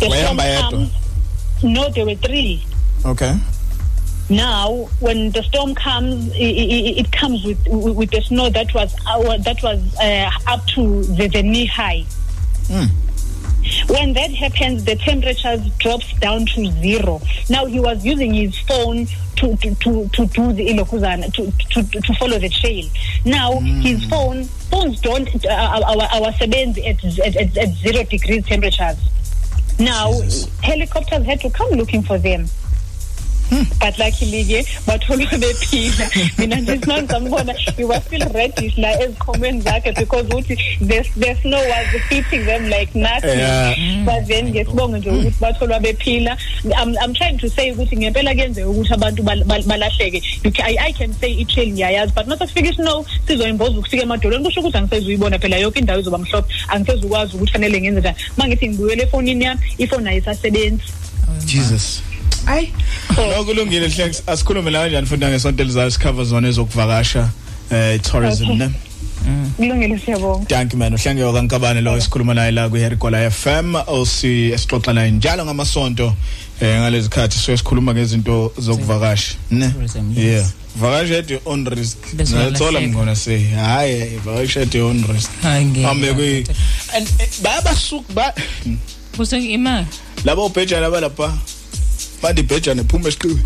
[0.00, 0.60] The yedwa?
[0.70, 0.90] comes.
[1.62, 2.62] No, there were three.
[3.06, 3.36] okay
[4.30, 8.72] Now, when the storm comes, i- i- i- it comes with with the snow that
[8.74, 12.04] was our, that was uh, up to the, the knee high.
[12.68, 12.86] Hmm.
[13.88, 17.20] When that happens, the temperatures drops down to zero.
[17.48, 22.00] Now he was using his phone to to to, to do the ilokuzana to, to
[22.00, 22.88] to follow the trail.
[23.24, 28.46] Now his phone phones don't uh, our our sebenzi at, at at at zero degrees
[28.46, 28.96] temperatures.
[29.78, 30.20] Now
[30.62, 32.46] helicopters had to come looking for them.
[33.80, 36.38] But luckily ke batholwa bephila.
[36.38, 41.58] Mina nje sinangizambona he was still reddish la ezikhomeni zakhe because uthi the, the snow
[41.68, 43.38] was hitting them like nothing.
[43.38, 44.04] Yeah.
[44.04, 46.36] but then ngesibonge nje ukuthi batholwa bephila.
[46.76, 50.22] I'm, I'm trying to say ukuthi ngempela kuyenzeka ukuthi abantu bal- bal- balahleke.
[50.44, 54.44] You ca- I, I can say i-trail ngiyayazi but mase kufika isnow sizoyimboza ukufika emadolweni.
[54.44, 56.54] Kusho ukuthi angisezuyibona phela yonke indawo izoba mhlophe.
[56.68, 60.82] Angisezukwazi ukuthi fanele ngenze njani uma ngithi ngibuyele efonini yami ifoni ayisasebenzi.
[61.46, 62.02] Jesus.
[62.46, 62.72] Ayi
[63.16, 67.28] no kulungile hle asikhulume la kanjani futhi ngesonto elizayo sicover zona ezokuvakasha
[67.70, 68.56] eh tourism Okay.
[69.58, 73.74] ne kulungile siyabonga Thank you man uhlengiwe kaNkabane lo esikhuluma naye la ku Herikola FM
[73.86, 76.12] osi esixoxa naye njalo ngamasonto
[76.60, 80.18] eh ngalezi khathi so esikhuluma ngezinto zokuvakasha ne Tourism, yes.
[80.18, 80.46] yeah
[80.80, 82.92] vakasha at your own risk Bese that's all I'm uyalahleka.
[82.94, 85.82] going to say hayi vakasha at your own risk Hayi ngeke.
[85.86, 86.44] hambe kwi
[86.96, 88.34] and eh, bayabasuka ba
[89.16, 89.86] Kuse imali.
[90.24, 91.32] labo ubhejana balapha
[92.24, 93.40] bathi ibhejana ephuma esiqiwe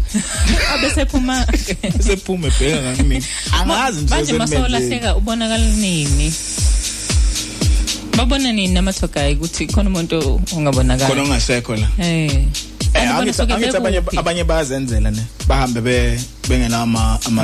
[0.74, 1.46] Abese phuma.
[2.06, 3.16] sephuma ebheka ngakini
[3.60, 6.32] angazi nje Manje masolahleka ubonakala nini?
[8.16, 11.08] Babona nini namathogayi ukuthi khona umuntu ongabonakala?
[11.10, 12.46] khona ungasekho la Eh.
[12.94, 13.42] Eh angithi
[13.76, 16.18] abanye abanye bayazenzela ne bahambe be
[16.48, 17.42] bengena ama ama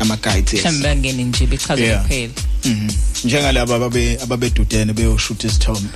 [0.00, 2.32] ama guides yes Mhlambe bangene nje bechaza kuphela.
[2.64, 2.90] Mhm.
[3.24, 5.88] njengalabo ababe ababedudene beyoshoot isithombe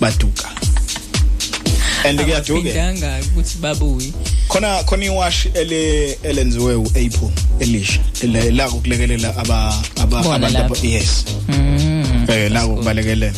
[0.00, 0.48] baduka
[2.04, 4.12] and kuyaduke Abafindanga ukuthi babuyi.
[4.48, 10.68] khona khona iwash ele elenziwe uApple elisha ele la ukulekelela aba aba Bona abantu aba-
[10.68, 10.86] lapho.
[10.86, 12.26] yes Mhm.
[12.30, 13.32] eh la ukubalekelela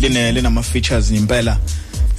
[0.00, 1.58] line linama features impela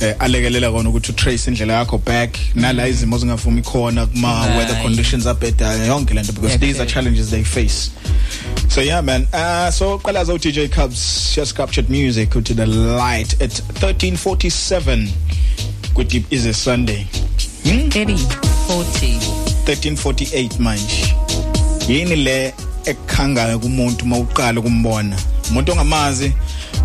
[0.02, 4.58] eh alekelela kona ukuthi utrace indlela yakho back nala izimo zingavumi khona kuma Right.
[4.58, 6.94] weather conditions abhedayo yonke lento because Yeah, these are okay.
[6.94, 7.92] challenges they face.
[8.70, 9.28] So yeah man.
[9.34, 13.52] Uh so qala zo DJ Cubs just captured music to the light at
[13.82, 15.08] 1347
[15.94, 17.06] kuthi is a sunday?
[17.64, 17.90] Hmm?
[17.90, 18.16] 30
[18.68, 19.20] 40
[19.66, 21.16] 1348 manje.
[21.88, 22.54] Yini le
[22.86, 25.16] ekhangayo kumuntu mawuqala kumbona
[25.50, 26.32] umuntu ongamazi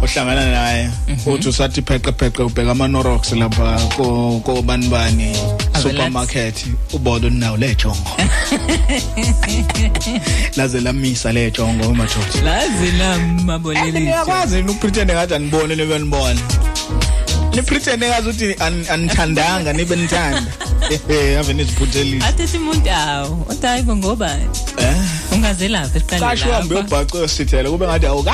[0.03, 0.91] ohlangana naye
[1.27, 5.37] uthi usathi pheqe pheqe ubheka ama Norox lapha ko ko banibani
[5.83, 8.11] supermarket ubodo nawo le jongo.
[10.57, 15.99] Laze lamisa le jongo umajothi lazi la maboleli niyakwazi ukupretend ngathi anibone nibe
[17.55, 20.43] nibona ni pretend ngathi uthi an- anithandanga nibe nithanda
[21.09, 24.31] eh ave niziphuthelisha athi umuntu awu otayibo ngoba
[24.79, 24.97] eh
[25.33, 28.33] ungaze lapha siqale Kasho uhambe uyobhaca sithele kube ngathi awuka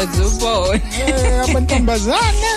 [0.00, 0.80] azubona
[1.44, 2.50] amantombazana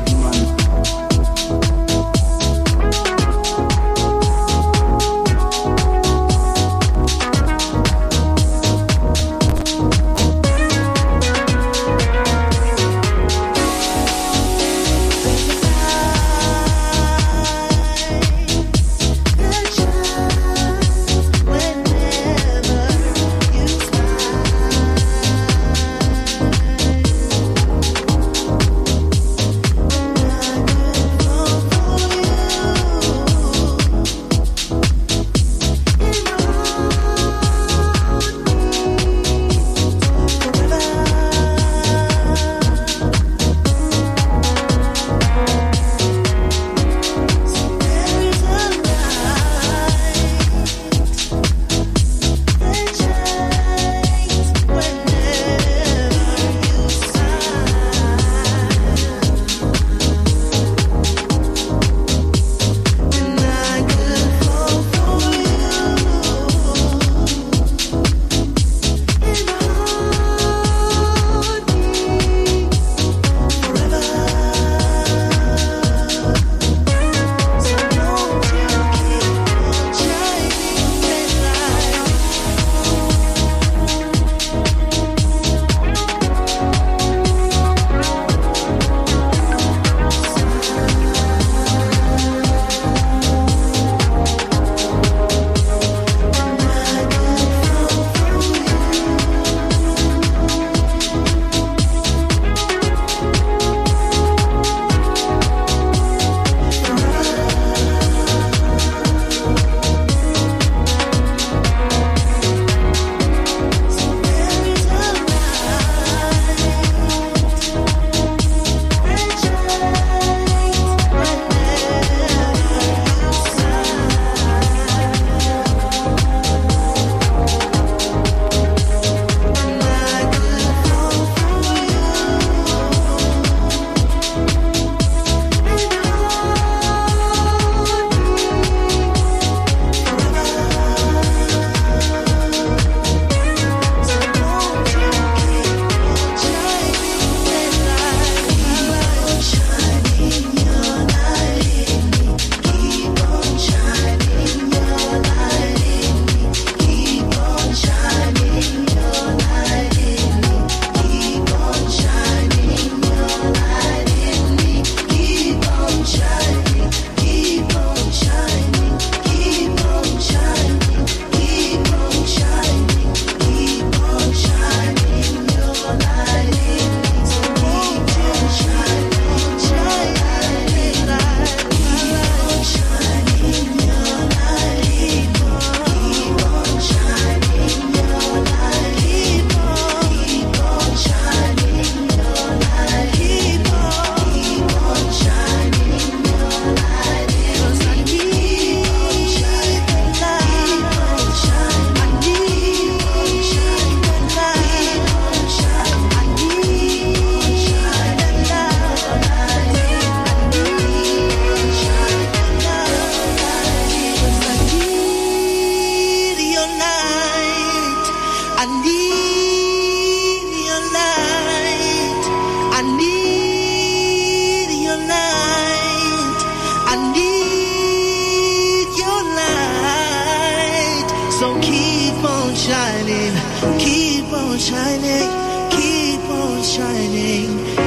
[236.77, 237.85] shining,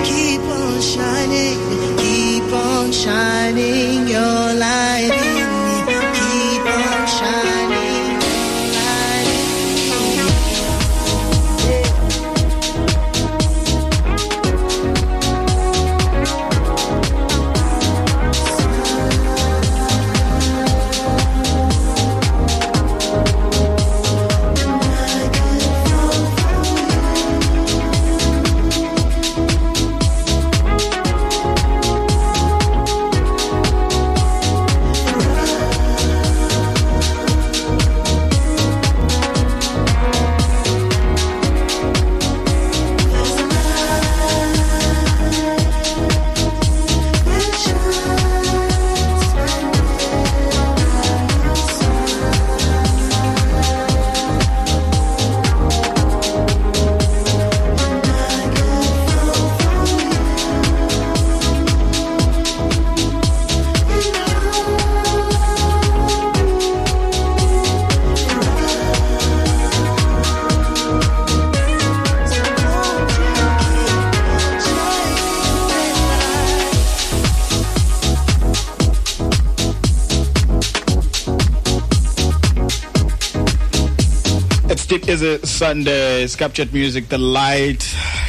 [85.59, 86.23] Sunday.
[86.23, 87.79] It's captured music, the light,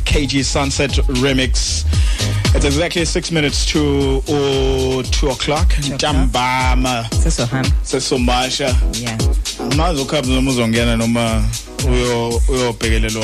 [0.05, 0.91] KG Sunset
[1.23, 1.85] remix.
[2.57, 5.69] It's exactly six minutes to oh, two o'clock.
[5.69, 7.05] Ntambama.
[7.23, 8.75] sesohamba Sesomasha.
[9.01, 9.17] yeah
[9.77, 11.45] Mazo ukhabza noma uzongena noma
[11.89, 13.21] uyo uyobhekelela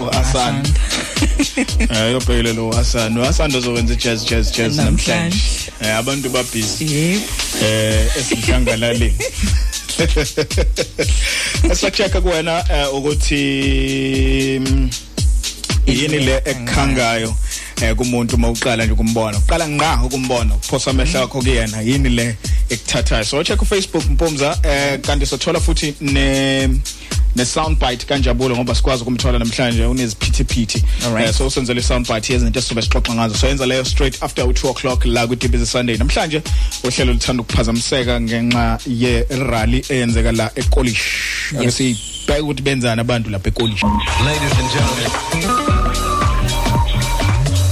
[0.00, 0.66] uAsan.
[1.90, 3.18] Eh uyobhekelela uAsan.
[3.18, 5.38] uAsan uzokwenza jazz jazz jazz namhlanje.
[5.80, 6.84] Eh abantu ba busy.
[6.84, 7.24] yebo
[7.62, 9.14] eh esidlangalaleni
[11.70, 14.90] Esacheka kuwena eh, ukuthi mm,
[15.86, 17.34] yini le ekhangayo
[17.82, 22.36] eh kumuntu mawuqala nje kumbona uqala ngqa ukumbona uphosa amehlo akho kuyena yini le
[22.70, 23.24] ekuthathayo?
[23.24, 26.68] So check ku Facebook Mpumza eh kanti sothola futhi ne
[27.36, 30.84] ne soundbite kanjabulo ngoba sikwazi ukumthola namhlanje uneziphithiphithi.
[31.04, 31.28] Alright.
[31.28, 33.34] eh so usenzele soundbite yezinto esizobe sixoxa ngazo.
[33.34, 36.42] So yenza leyo straight after u2 o'clock la ku Deep Sunday namhlanje
[36.84, 41.35] uhlelo luthanda ukuphazamiseka ngenxa ye rally eyenzeka la eKolish.
[41.52, 43.82] Ake sibheke ukuthi benzani abantu lapha eKolish
[44.24, 45.75] Ladies and gentlemen,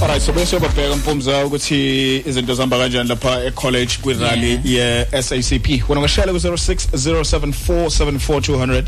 [0.05, 5.05] Alright so bese babheka mpumza ukuthi izinto zihamba kanjani lapha e college kwi rally ye
[5.21, 8.83] SACP wena ngashela ku 0607474200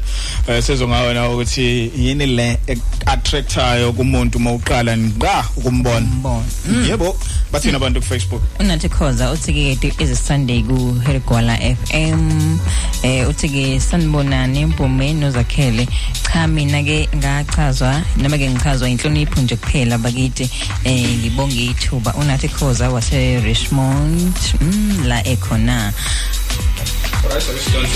[0.48, 2.60] eh sezongawe nawe ukuthi yini le
[3.06, 5.98] attractayo kumuntu mawuqala ngqa ukumbona.
[5.98, 6.44] Umbona.
[6.88, 7.18] yebo
[7.52, 12.60] bathina abantu ku Facebook unathi khoza uthi ke is a sunday ku Hergwala FM
[13.04, 15.88] eh uthi ke sanibonani empumeni nozakhele.
[16.34, 20.50] Cha mina ke ngachazwa noma ke ngichazwa inhlonipho nje kuphela bakithi
[20.84, 25.94] eh ngibonge ithuba unathi khoza wase Richmond mm, la ekhona.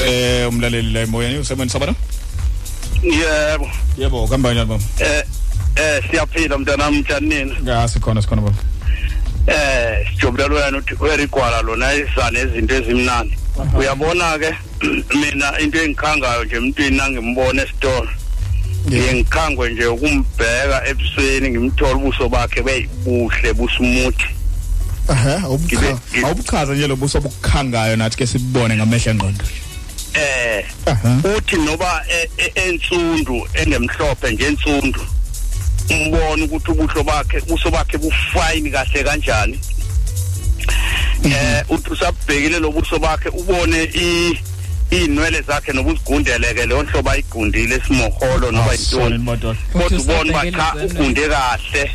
[0.07, 1.95] Eh umlaleli la emoyeni usebenza sabana
[3.03, 3.69] yebo.
[3.97, 4.79] Yebo kambani baba?
[4.99, 5.23] Eh
[5.75, 8.57] eh siyaphila mntanami njani nina ngasi khona sikhona baba.
[9.47, 13.37] Eh sijobulela wena uthi werigwala lona izana izinto ezimnandi.
[13.77, 14.55] Uyabona ke
[15.19, 18.09] mina into engikhangayo nje emntwini nangimbona esitolo.
[18.87, 24.25] Ngiye ngikhangwe nje ukumbheka ebusweni ngimthola ubuso bakhe beyibuhle busumuthi.
[25.07, 29.43] Aha Ngibe- ngi- awubuchaza nje lobuso obukhangayo nathi ke sibone ngamehla engqondo.
[30.13, 30.65] Eh
[31.37, 35.01] uthi noba e- e- ensundu engemhlophe nje ensundu
[35.89, 39.59] umbona ukuthi ubuhlo bakhe ubuso bakhe bufine kahle kanjani?
[41.25, 44.37] Eh uthi usabhekile lobuso bakhe ubone i
[44.91, 49.17] inwele zakhe nobuzigundeleke leyo nhlobo ayigundile esimoholo noba Awusona yintoni.
[49.23, 51.91] Madoda kodwa ubona uba cha Uthi ugunde kahle.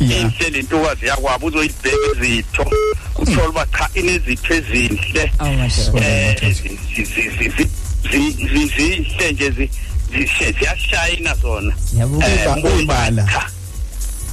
[0.00, 0.20] Yeah.
[0.20, 2.70] inhle lentokazi yakwabo uzoyibheka izitho
[3.18, 5.32] uthola uba cha inezitho ezinhle.
[5.38, 7.68] Awu madoda eh zi- zi- zi- zi-
[8.10, 9.70] zi- zi- zihle nje zi-
[10.12, 11.74] zi- ziyashayina zona.
[11.98, 12.22] Yabo.
[12.22, 13.22] Eh, Iba- mbona ibala.
[13.22, 13.46] cha,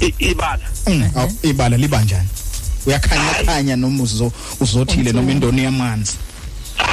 [0.08, 0.66] i- ibala.
[0.88, 2.28] Mm, awu, ibala liba njani?
[2.86, 6.14] Uyakhanya khanya noma uzo uzothile noma indoni yamanzi.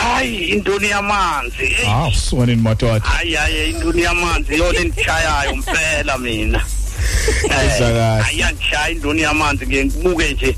[0.05, 1.65] Hayi intoni yamanzi.
[1.65, 3.01] Eh, hawu sonini madoda.
[3.01, 4.59] Hayi hayi intoni yamanzi.
[4.59, 6.65] Yona endichayayo mpela mina.
[7.49, 8.23] Kahle.
[8.25, 10.57] ayangishaya intoni yamanzi ngiye ngibuke nje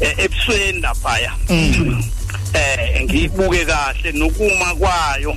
[0.00, 1.32] eh, ebusweni laphaya.
[2.54, 5.36] Eh ngiyibuke kahle nokuma kwayo.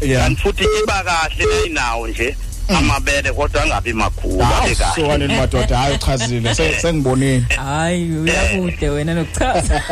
[0.00, 0.22] Yeah.
[0.22, 2.36] Kanti futhi iba kahle ayinawo nje.
[2.68, 4.94] Amabele kodwa angabi makhulu hawu abe kahle.
[5.08, 7.40] sonini madoda hayi uchazile Se- sengibonile.
[7.56, 9.82] Hayi uyakude wena nokuchaza.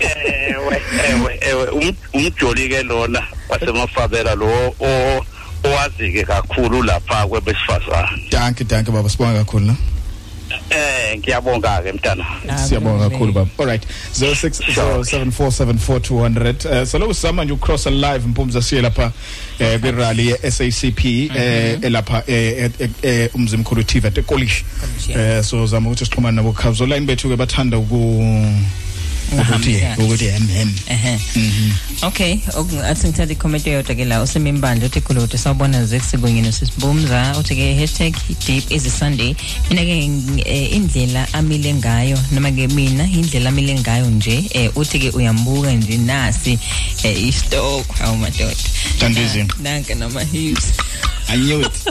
[0.00, 5.24] Ewe ewe ewe um- umjoli ke lona wasemafabela lo o-
[5.66, 9.76] ngazi ke kakhulu lapha kwebesifazana danke danke baba sibonga kakhulu no?
[10.70, 12.26] Eh ngiyabonga ke mntana
[12.68, 13.50] siyabonga kakhulu baba.
[13.58, 13.86] All right.
[14.12, 19.12] 0607474200 uh, so lokhu sizama nje ukcross live mpumza siye lapha
[19.58, 24.64] eh kwi rally ye SACP eh elapha eh eh, eh, umzimkhulu TV at eKolish
[25.08, 28.24] eh so zama ukuthi sixhumane nabo khabzo line bethu ke bathanda uku
[29.32, 31.18] ukuthi ukuthi hem ehe.
[32.02, 37.54] Okay ok- athi ngithatha icomment yodwa ke la usemimbandla uthi ukuthi sawubona zekusibonge nosisibumza uthi
[37.56, 38.14] ke hashtag
[38.46, 39.34] deep is a sunday.
[39.70, 39.96] Mina ke
[40.46, 45.72] eh, indlela amile ngayo noma ke mina indlela amile ngayo nje eh, uthi ke uyambuka
[45.72, 46.58] nje nasi
[47.02, 48.56] eh, istoko awu madoda.
[49.00, 49.44] Dandizi.
[49.60, 50.72] nanke nama hips
[51.28, 51.72] i knew it.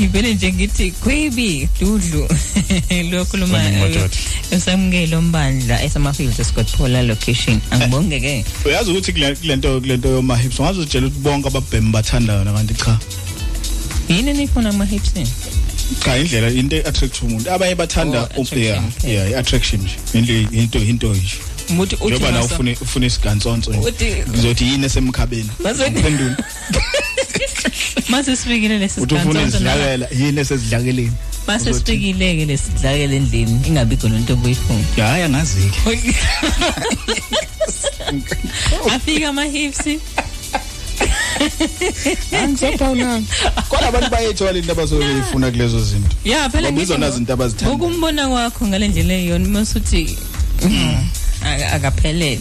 [0.00, 2.28] ngivele nje ngithi khwebi dudlu.
[3.10, 4.08] Lokhuluma Khona madoda.
[4.50, 7.60] esamukelo mbandla esamafields esikotphola location.
[7.70, 12.32] Angibonge ke uyazi ukuthi kule lento lento yoma hips ungaze utshela ukuthi bonke ababhemi bathanda
[12.32, 12.98] yona kanti cha.
[14.08, 15.12] Yini nifuna ama-hips
[16.04, 17.50] cha indlela into attract umuntu.
[17.52, 19.14] Abanye bathanda Oh, um- attraction, yeah okay.
[19.14, 19.96] yeah i-attraction nje.
[20.18, 21.36] Into into into nje.
[21.70, 23.80] Muthi uthi njengoba na masa- ufuna ufuna isigansonso nje.
[23.88, 25.50] Uthi- ngizothi yini esemkhabeni?
[25.62, 26.36] Mase- uphendula
[28.10, 31.12] mase sifikile lesi uthi ufuna sigantsonso noma- izidlakela yini esezidlakeleni
[31.46, 36.14] mase sifikile-ke lesi sidlakela endlini ingabi khona into obuyifuna hayi angazi-ke.
[38.94, 39.86] Afika ama-hips
[42.42, 43.26] angisaphawulanga
[43.68, 46.16] kodwa abantu bayayithola into abazobe beyifuna kulezo zinto.
[46.24, 50.33] Ya phela Ngoba izona ngithi zinto abazithanda ukumbona kwakho ngale ndlela eyiyona masuthi aka-
[51.72, 52.40] akaphelele.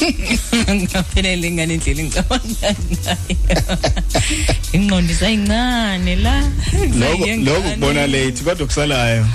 [0.66, 3.78] Akaphelele ngale ndlela engicabanga ngayo.
[4.72, 6.50] Ingqondo isayincane la.
[7.44, 9.26] Lokho kubona late kodwa kusalayo.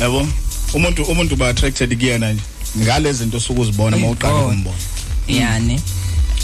[0.00, 0.28] Yabo?
[0.74, 2.42] Umuntu umuntu ba attracted kuyena nje.
[2.78, 4.76] Ngalezi zinto sokuzibona mawuqala ukumbona.
[5.28, 5.80] Yani.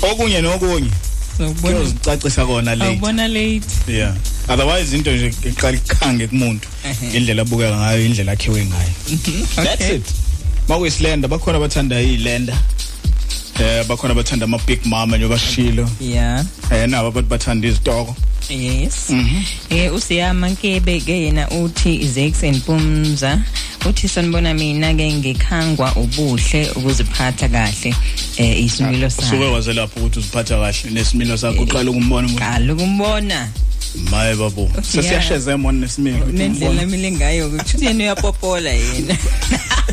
[0.03, 0.91] Okunye nokunye.
[1.39, 1.77] Sawubona.
[1.77, 2.91] kuyozicacisa kona late.
[2.91, 3.67] Awubona late.
[3.89, 4.15] Yeah.
[4.49, 6.69] Otherwise into nje iqala ikhange kumuntu.
[7.13, 8.93] Indlela abukeka ngayo indlela akhiwe ngayo.
[9.65, 10.24] That's it.
[10.69, 12.57] Makuyisilenda bakhona abathanda izilenda
[13.61, 16.45] eh bakhona abathanda ama big mama nje bashilo yeah.
[16.71, 18.17] Eh nabo abantu bathanda izitoko.
[18.51, 19.11] Yes.
[19.11, 19.43] Mhm.
[19.71, 23.43] eh usiyama nkebe ke yena uthi Zex and Pumza
[23.87, 27.95] uthi sanibona mina ke ngikhangwa ubuhle ukuziphatha kahle
[28.37, 29.45] eh isimilo usuke sakhe.
[29.45, 33.49] waze lapho ukuthi uziphatha kahle nesimilo sakho uqala ukumbona umuntu qala ukumbona.
[34.11, 36.87] Maye babo sesiyasheze mona nesimilo ukuthi nendlela umbone.
[36.87, 39.17] mile ngayo ukuthi yena uyapopola yena.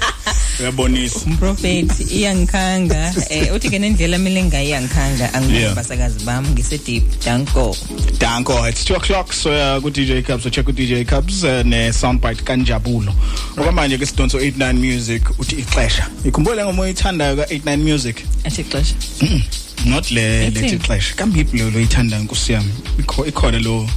[0.59, 1.19] uyabonisa.
[1.25, 3.13] Umprofeti iyangikhanga.
[3.29, 5.35] Eh uthi ke nendlela mile ngayo iyangikhanga Yeah.
[5.35, 7.75] angibasakazi bami ngisedeep danko.
[8.19, 11.63] Danko it's 2 o'clock so uh, ku DJ Cubs so check ku DJ Cubs uh,
[11.63, 13.13] ne soundbite kanjabulo
[13.57, 16.07] okwamanje ke sidonso 89 music uthi ixesha.
[16.25, 18.23] Ikhumbule ngoba uyithandayo ka 89 music.
[18.45, 19.41] Athi xesha Mm,
[19.85, 20.61] not le Ethini?
[20.61, 21.15] lethi ixesha.
[21.15, 22.71] Kambe lo lo yithandayo nkosi yami?
[22.99, 23.87] Ikho ikhona lo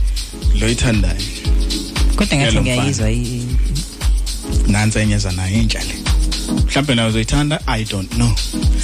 [0.60, 1.16] lo yithandayo
[2.16, 3.46] kodwa ngathi Yalo ngiyayizwa i-
[4.68, 5.94] nansi enyeza nayo intsha le.
[6.52, 7.60] Mhlawumbe nawe uzoyithanda?
[7.66, 8.30] I don't know.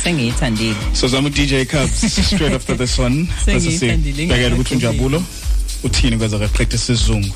[0.03, 0.75] Sengiyithandile.
[0.93, 3.27] So zama DJ Cubs straight after this one.
[3.47, 5.23] Bese Sengiyithandile, sibhekela ukuthi unjabulo
[5.85, 7.35] uthini kwenza ke practice isizungu.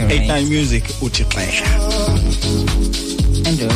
[0.00, 0.22] Alright.
[0.30, 1.64] 89 music uthi ixesha
[3.44, 3.72] Hello.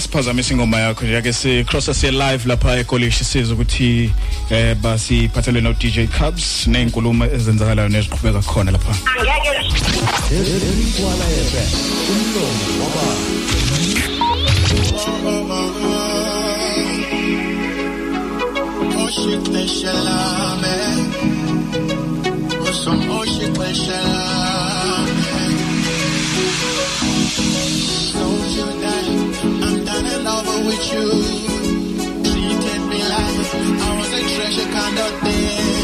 [0.00, 4.10] Siphazamise ingoma yakho nje ake si cross siye live lapha ecollege siza ukuthi
[4.50, 8.94] eh basiphathelwe no DJ Cubs nezinkulumo ezenzakalayo neziqhubeka khona lapha.
[19.90, 20.97] I'm
[30.80, 31.10] Treated
[32.88, 33.38] me like
[33.82, 35.77] I was a treasure kind of thing.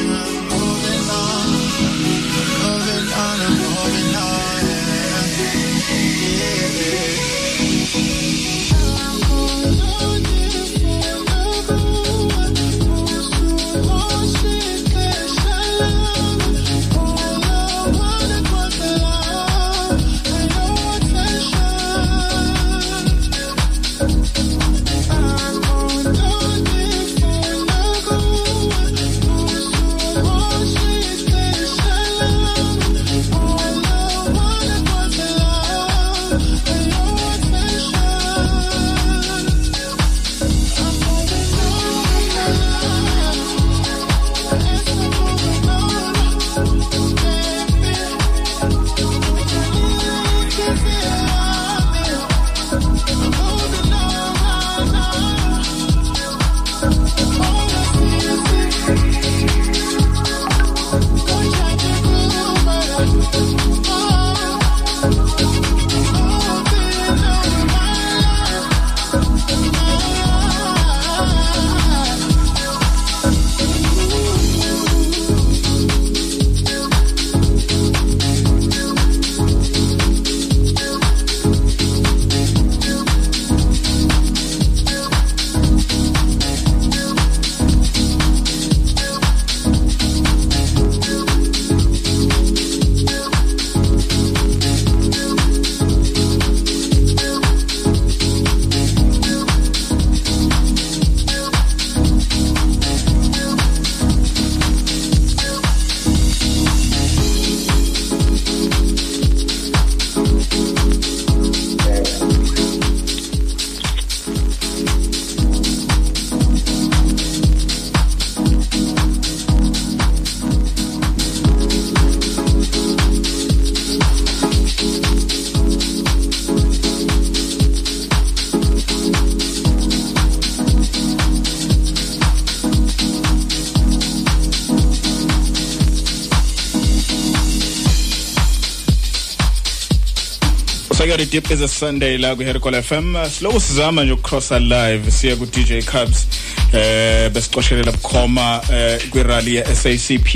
[141.14, 145.36] Usakari deep is a Sunday la ku Hercol FM slow sizama nje ukcrossa live siya
[145.36, 146.26] ku DJ Cubs
[146.72, 150.34] eh besiqoshelela bukhoma eh kwi rally ye SACP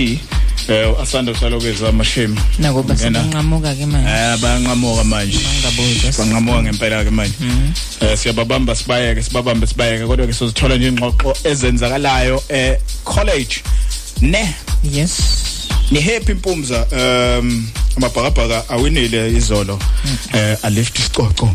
[0.69, 4.09] eh asanda usalokeza amashame nako basenqamuka ke manje.
[4.09, 5.39] Eh bayanqamuka manje.
[5.39, 6.13] Bangabuzwa.
[6.19, 7.35] banqamuka ngempela ke manje.
[8.01, 13.63] Eh siyababamba sibayeke sibabambe sibayeke kodwa ke sizithola nje ingxoxo ezenzakalayo eh college.
[14.21, 14.55] Ne?
[14.85, 15.48] Yes.
[15.91, 19.79] Ni happy impumza um amabhakabhaka awinile izolo
[20.35, 21.51] eh alift isicoco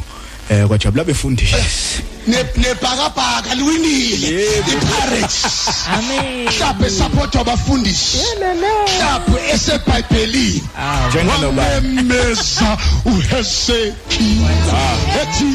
[0.50, 1.58] eh kwajabula befundisha.
[2.28, 4.46] Nebhakabhaka liwinile.
[4.60, 5.46] Ipirates
[5.88, 6.46] amen.
[6.48, 10.64] Mhlawumbe support abafundisi mhlawumbe esebhayibhelini.
[11.10, 14.42] Njengaloba wamemeza uheseki
[15.22, 15.46] ethi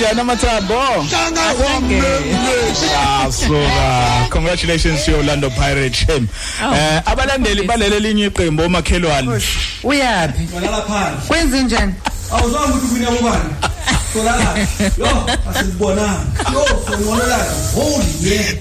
[0.00, 0.74] ajana mathambo
[1.10, 6.28] hlanga wamemeza asuka congratulations to Orlando Pirates team
[6.74, 9.42] eh abalandeli balele linye iqembu omakhelwane
[9.84, 10.48] Uyapi?
[10.54, 11.26] Walala phansi.
[11.28, 11.94] Kwenze njani?
[12.32, 13.54] Awuzange ukuthi wina ubani?
[14.12, 14.56] Solala.
[14.98, 16.44] Yo, asibonanga.
[16.52, 17.38] Yo, sonqolela.
[17.74, 18.54] Holy yeah,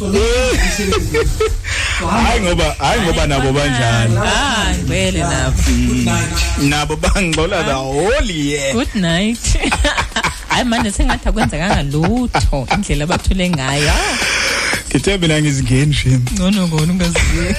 [2.24, 4.74] hayi ngoba hayi ngoba nabo banjani ah
[5.14, 6.40] lapho Good night.
[6.62, 9.58] nabo bangcola the holy yeah good night
[10.60, 13.90] hayi manje sengathi akwenzekanga lutho indlela abathule ngayo.
[13.90, 14.18] Ah,
[14.90, 17.56] ngithe mina ngizingeni shim ngcono ngona ungaziye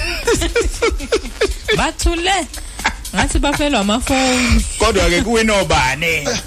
[1.77, 2.37] bathule.
[3.15, 6.23] Ngathi bafelwa amafoni kodwa ke kuwinobane.
[6.23, 6.41] Ne-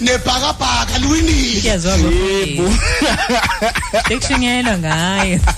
[0.00, 2.74] nebhakabhaka liwinile kuyazwa yebo.
[4.08, 5.40] Bekushingelwa ngayo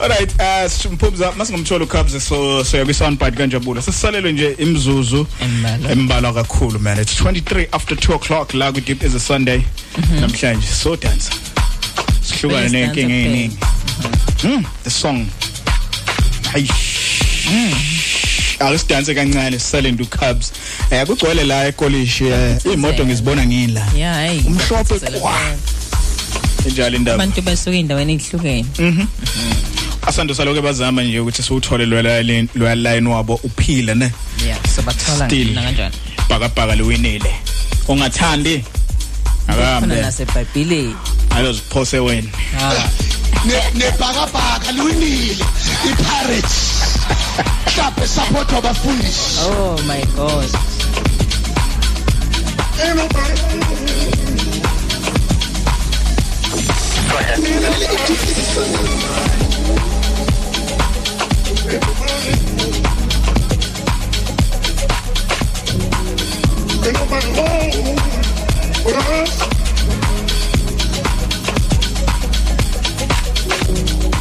[0.00, 5.90] alright uh simphumza masingumthola uCubs so so yakwi soundbite kanjabula sesisalelwe nje imzuzu Embalwa.
[5.92, 6.98] embalwa kakhulu man.
[6.98, 9.62] It's 23 after 2 o'clock la ku deep is a sunday.
[10.20, 11.34] Namhlanje so dancer.
[12.22, 13.36] Sihlukane Base dancer nenkinga kuphela.
[13.36, 13.58] eningi
[14.44, 15.26] mm the song.
[16.52, 16.68] Hayi
[18.60, 20.52] akusidanse kancane silent cubs
[20.90, 23.86] eh kugcwele la ekolishi eh imoto ngizibona ngila
[24.46, 25.34] umhlophe kwa.
[26.66, 27.14] njalo indaba.
[27.14, 29.06] Abantu basuka endaweni ezihlukene mhm.
[30.06, 32.22] Asando saloke bazama nje ukuthi siwuthole lwela
[32.54, 34.12] lwela line wabo uphile ne?
[34.46, 35.54] Yeah sobathola Still.
[35.54, 35.94] na kanjani
[36.28, 37.34] bhakabhaka liwinile.
[37.88, 38.64] Ongathandi
[39.46, 40.94] khona akambe nasebhayibhelini
[41.30, 42.28] ayoziphose wena.
[42.60, 42.88] Ah.
[43.74, 45.44] Nebhakabhaka liwinile
[45.90, 46.56] i-pirates
[47.66, 50.50] mhlawumbe support wabafundisi oh my god
[68.82, 69.59] Ain't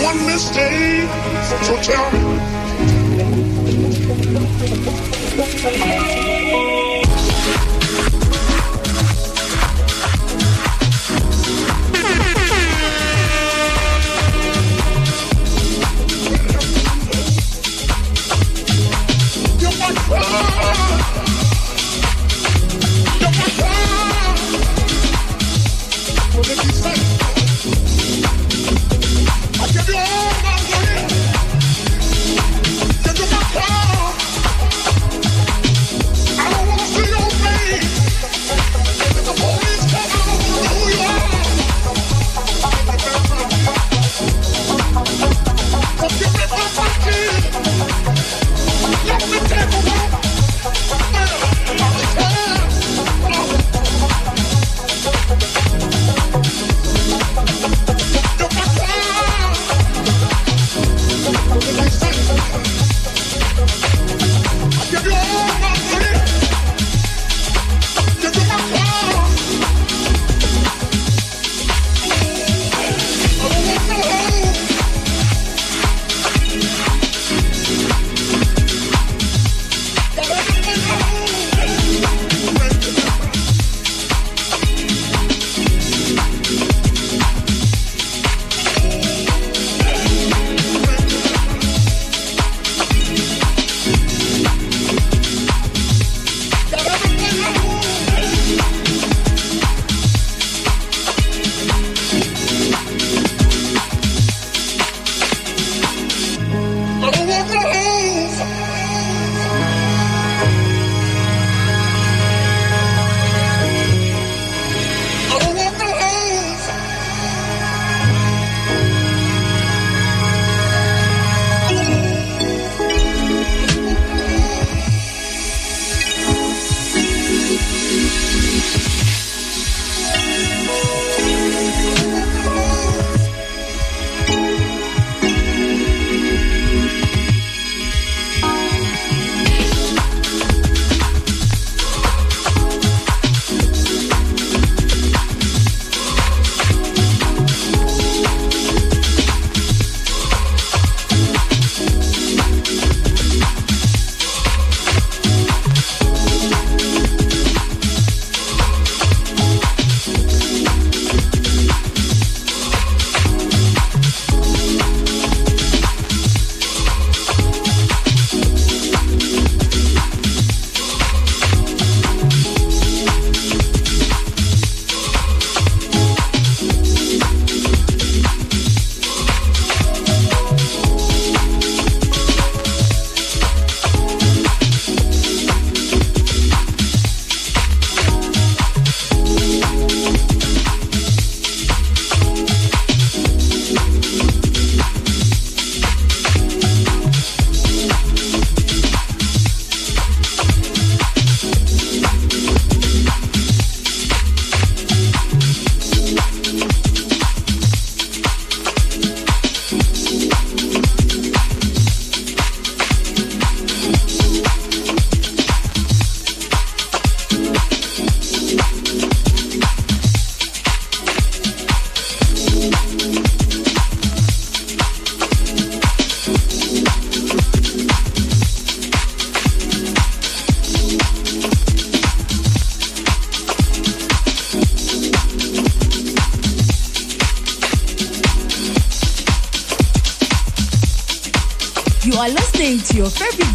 [0.00, 1.08] One mistake,
[1.64, 2.10] so tell
[6.22, 6.27] me.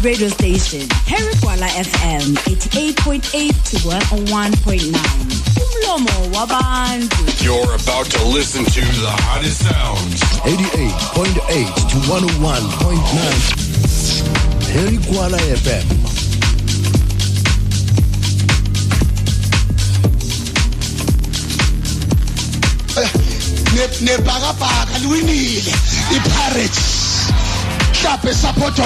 [0.04, 3.24] Radio station, Harry Kwala FM 88.8
[3.70, 4.92] to 101.9.
[5.64, 7.24] Umlomo wabantu.
[7.42, 10.20] You're about to listen to the hottest sounds.
[10.44, 13.00] 88.8 to 101.9.
[14.74, 15.88] Harry Kuala FM.
[24.00, 25.74] nebhakabhaka liwinile
[26.16, 27.04] ipirates
[28.04, 28.78] mhlawumbe support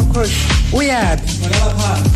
[0.00, 0.40] wabafundisi
[0.72, 1.38] uyaphi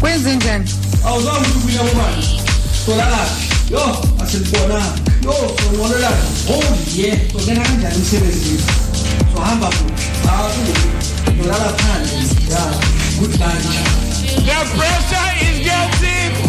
[0.01, 0.70] kwenze njani
[1.06, 2.40] awuzange ukuthi ubuya kubani
[2.86, 3.82] tolakaphi yo
[4.23, 8.62] asilibonanga yo sonqolelana holy ye songena kanjani emsebenzini
[9.35, 10.73] sohamba futhi akubi
[11.43, 12.19] tolala phandle
[12.51, 12.65] ya
[13.19, 13.74] good lunch
[14.44, 16.44] The pressure is getting.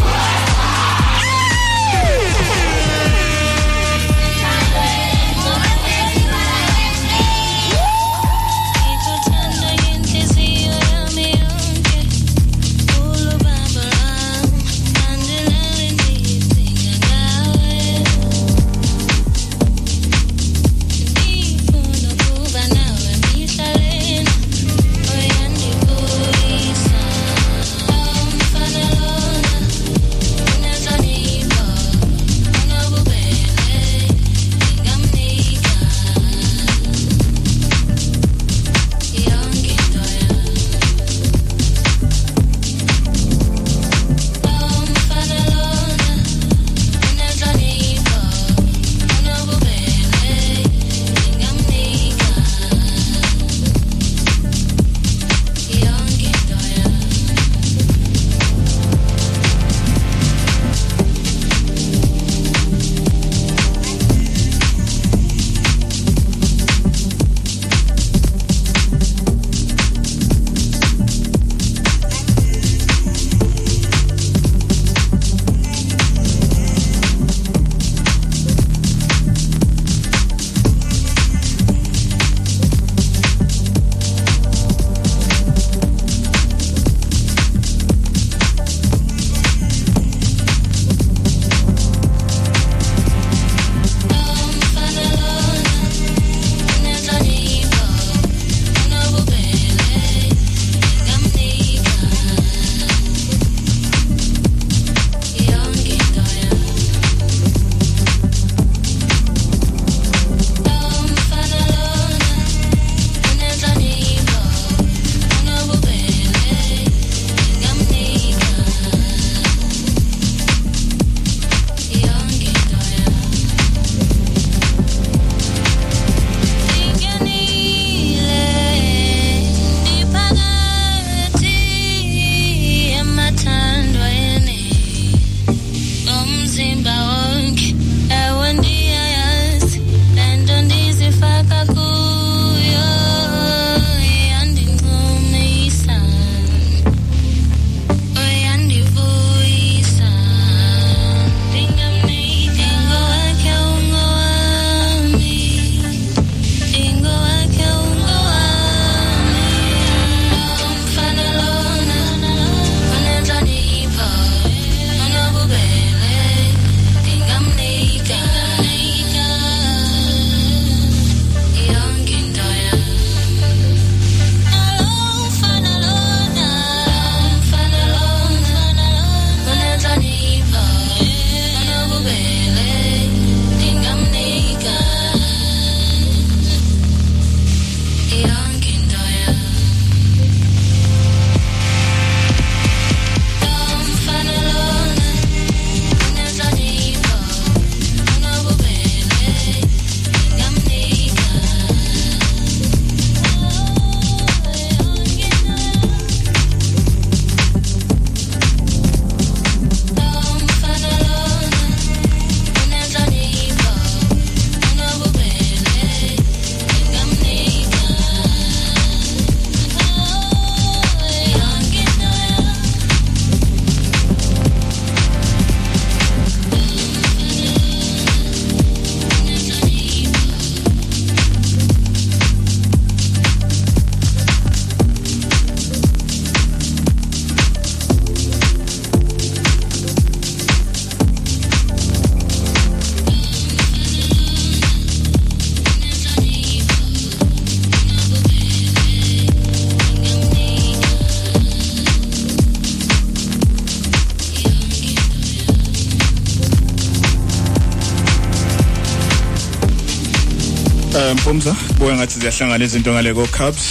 [261.05, 263.63] Eh Mpumza buya ngathi ziyahlangana izinto ngale ko Cubs.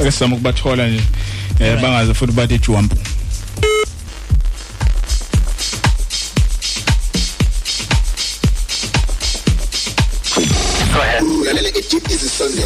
[0.00, 1.02] Ake sizama ukubathola nje.
[1.60, 2.94] Eh bangaze futhi bathi jump.
[11.40, 12.64] ulalela i-deep easy sunday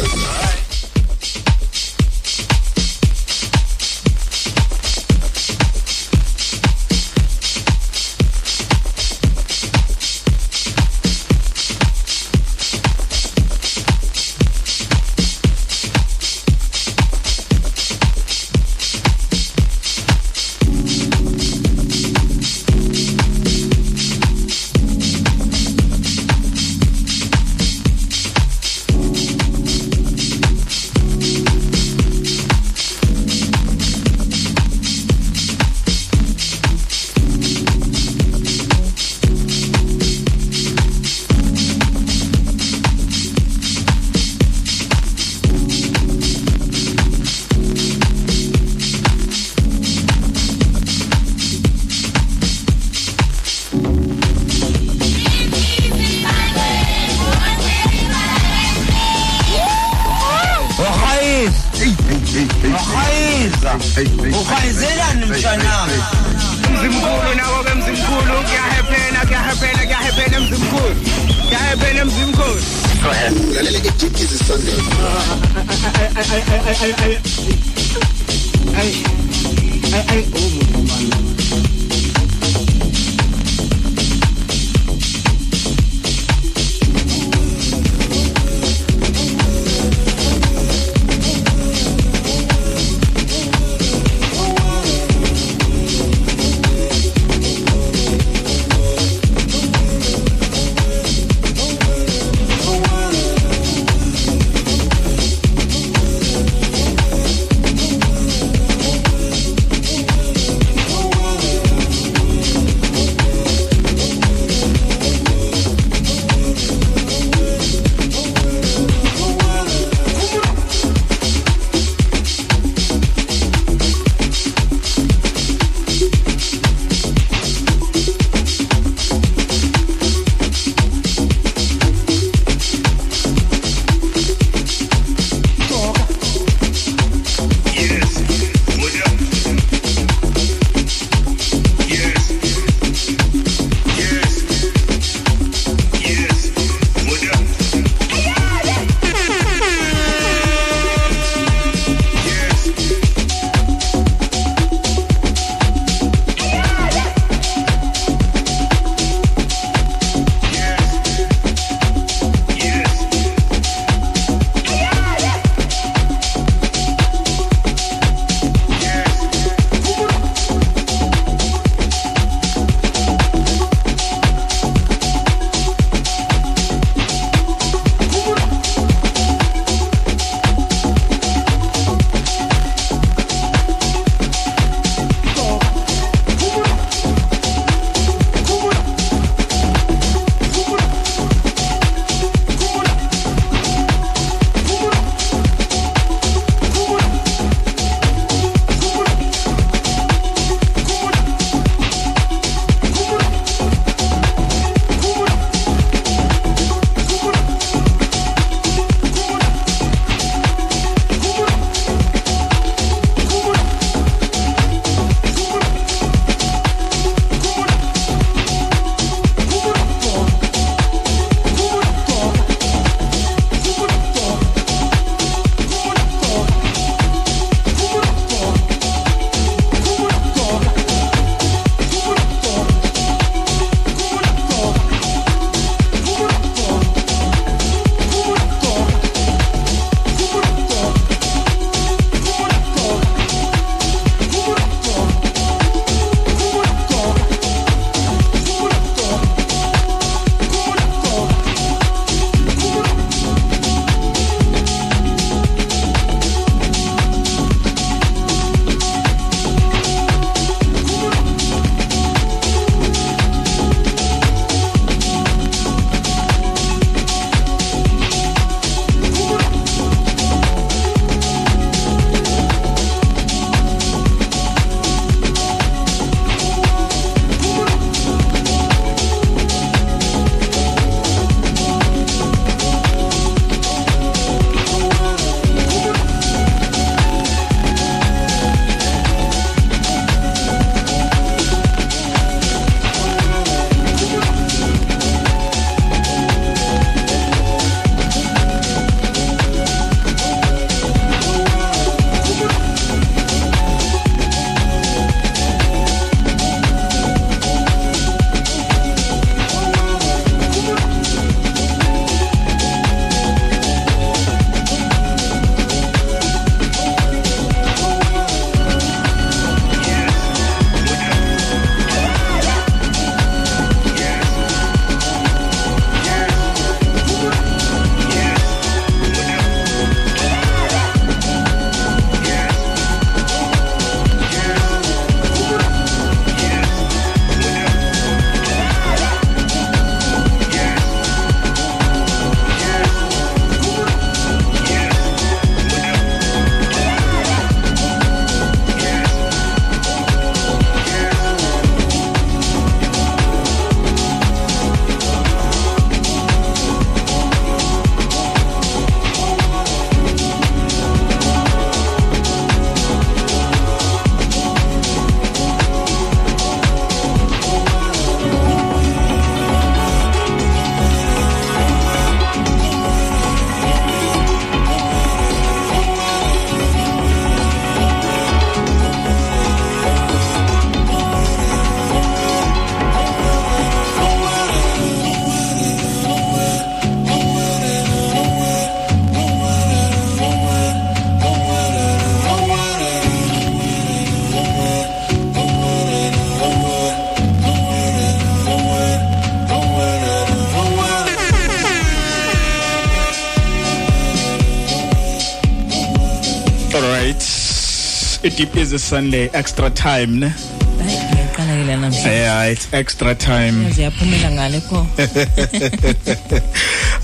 [408.67, 410.29] is a sunday extra time ne?
[410.29, 413.55] Hayi ngiyaqala ke la namhlanje yeah it's extra time.
[413.63, 414.79] Yazi yaphumela ngale pho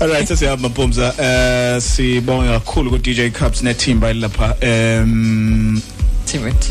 [0.00, 1.06] alright sesiyahamba mpumza.
[1.18, 5.80] Eh sibonga kakhulu ku DJ Cups nethimba lapha em
[6.26, 6.70] Tivet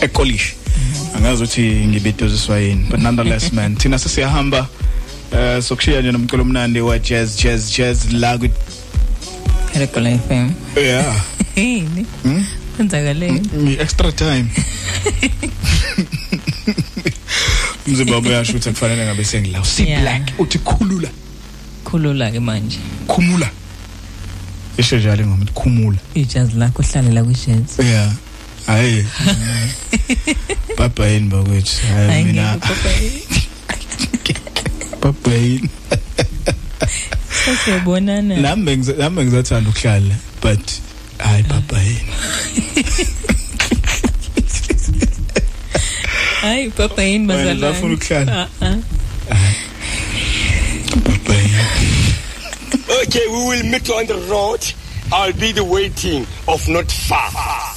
[0.00, 0.54] ekolish
[1.16, 4.68] angazi ukuthi ngibidoziswa yini but nonetheless man thina sesiyahamba
[5.32, 8.48] eh sokushiya nje nomculo omnandi wa jazz jazz jazz la ku
[9.72, 11.24] Herekola FM yeah.
[11.56, 12.06] Yini?
[12.22, 12.63] Hmm?
[12.76, 14.46] kwenzakaleni Ngi extra time.
[17.86, 20.00] Umzimba wami uyasho ukuthi kufanele ngabe sengilawo si Yeah.
[20.02, 20.32] black.
[20.38, 21.08] Uthi khulula.
[21.84, 22.78] Khulula ke manje.
[23.06, 23.50] Khumula.
[24.78, 25.98] Isho njalo ngoma khumula.
[26.14, 28.12] Ijazz lakho hlale la kujazz yeah.
[28.66, 29.06] Hayi.
[30.78, 31.86] Baba yini bakwethu.
[31.86, 32.56] Hayi Hayi, mina.
[32.56, 33.20] ngeke papa yini.
[35.02, 35.68] baba yini
[37.44, 40.70] sasiyabonana nami bengiz- nami ngizothanda ukuhlala but
[46.64, 48.48] hayi papa yini Wena bazalwane bafuna ukuhlala?
[48.60, 48.84] Yini
[53.02, 54.60] Okay, we will meet on the road.
[55.12, 57.30] I'll be the waiting of not far.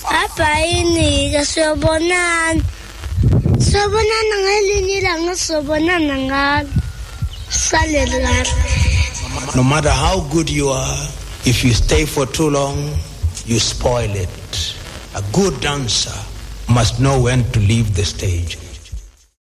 [0.03, 2.63] Abhayini ke siyobonana.
[3.59, 6.69] Siyobonana ngelinye ilanga siyobonana ngalo.
[7.49, 9.55] Salele kahle.
[9.55, 11.07] No matter how good you are,
[11.45, 12.93] if you stay for too long,
[13.45, 14.75] you spoil it.
[15.15, 16.15] A good dancer
[16.69, 18.57] must know when to leave the stage.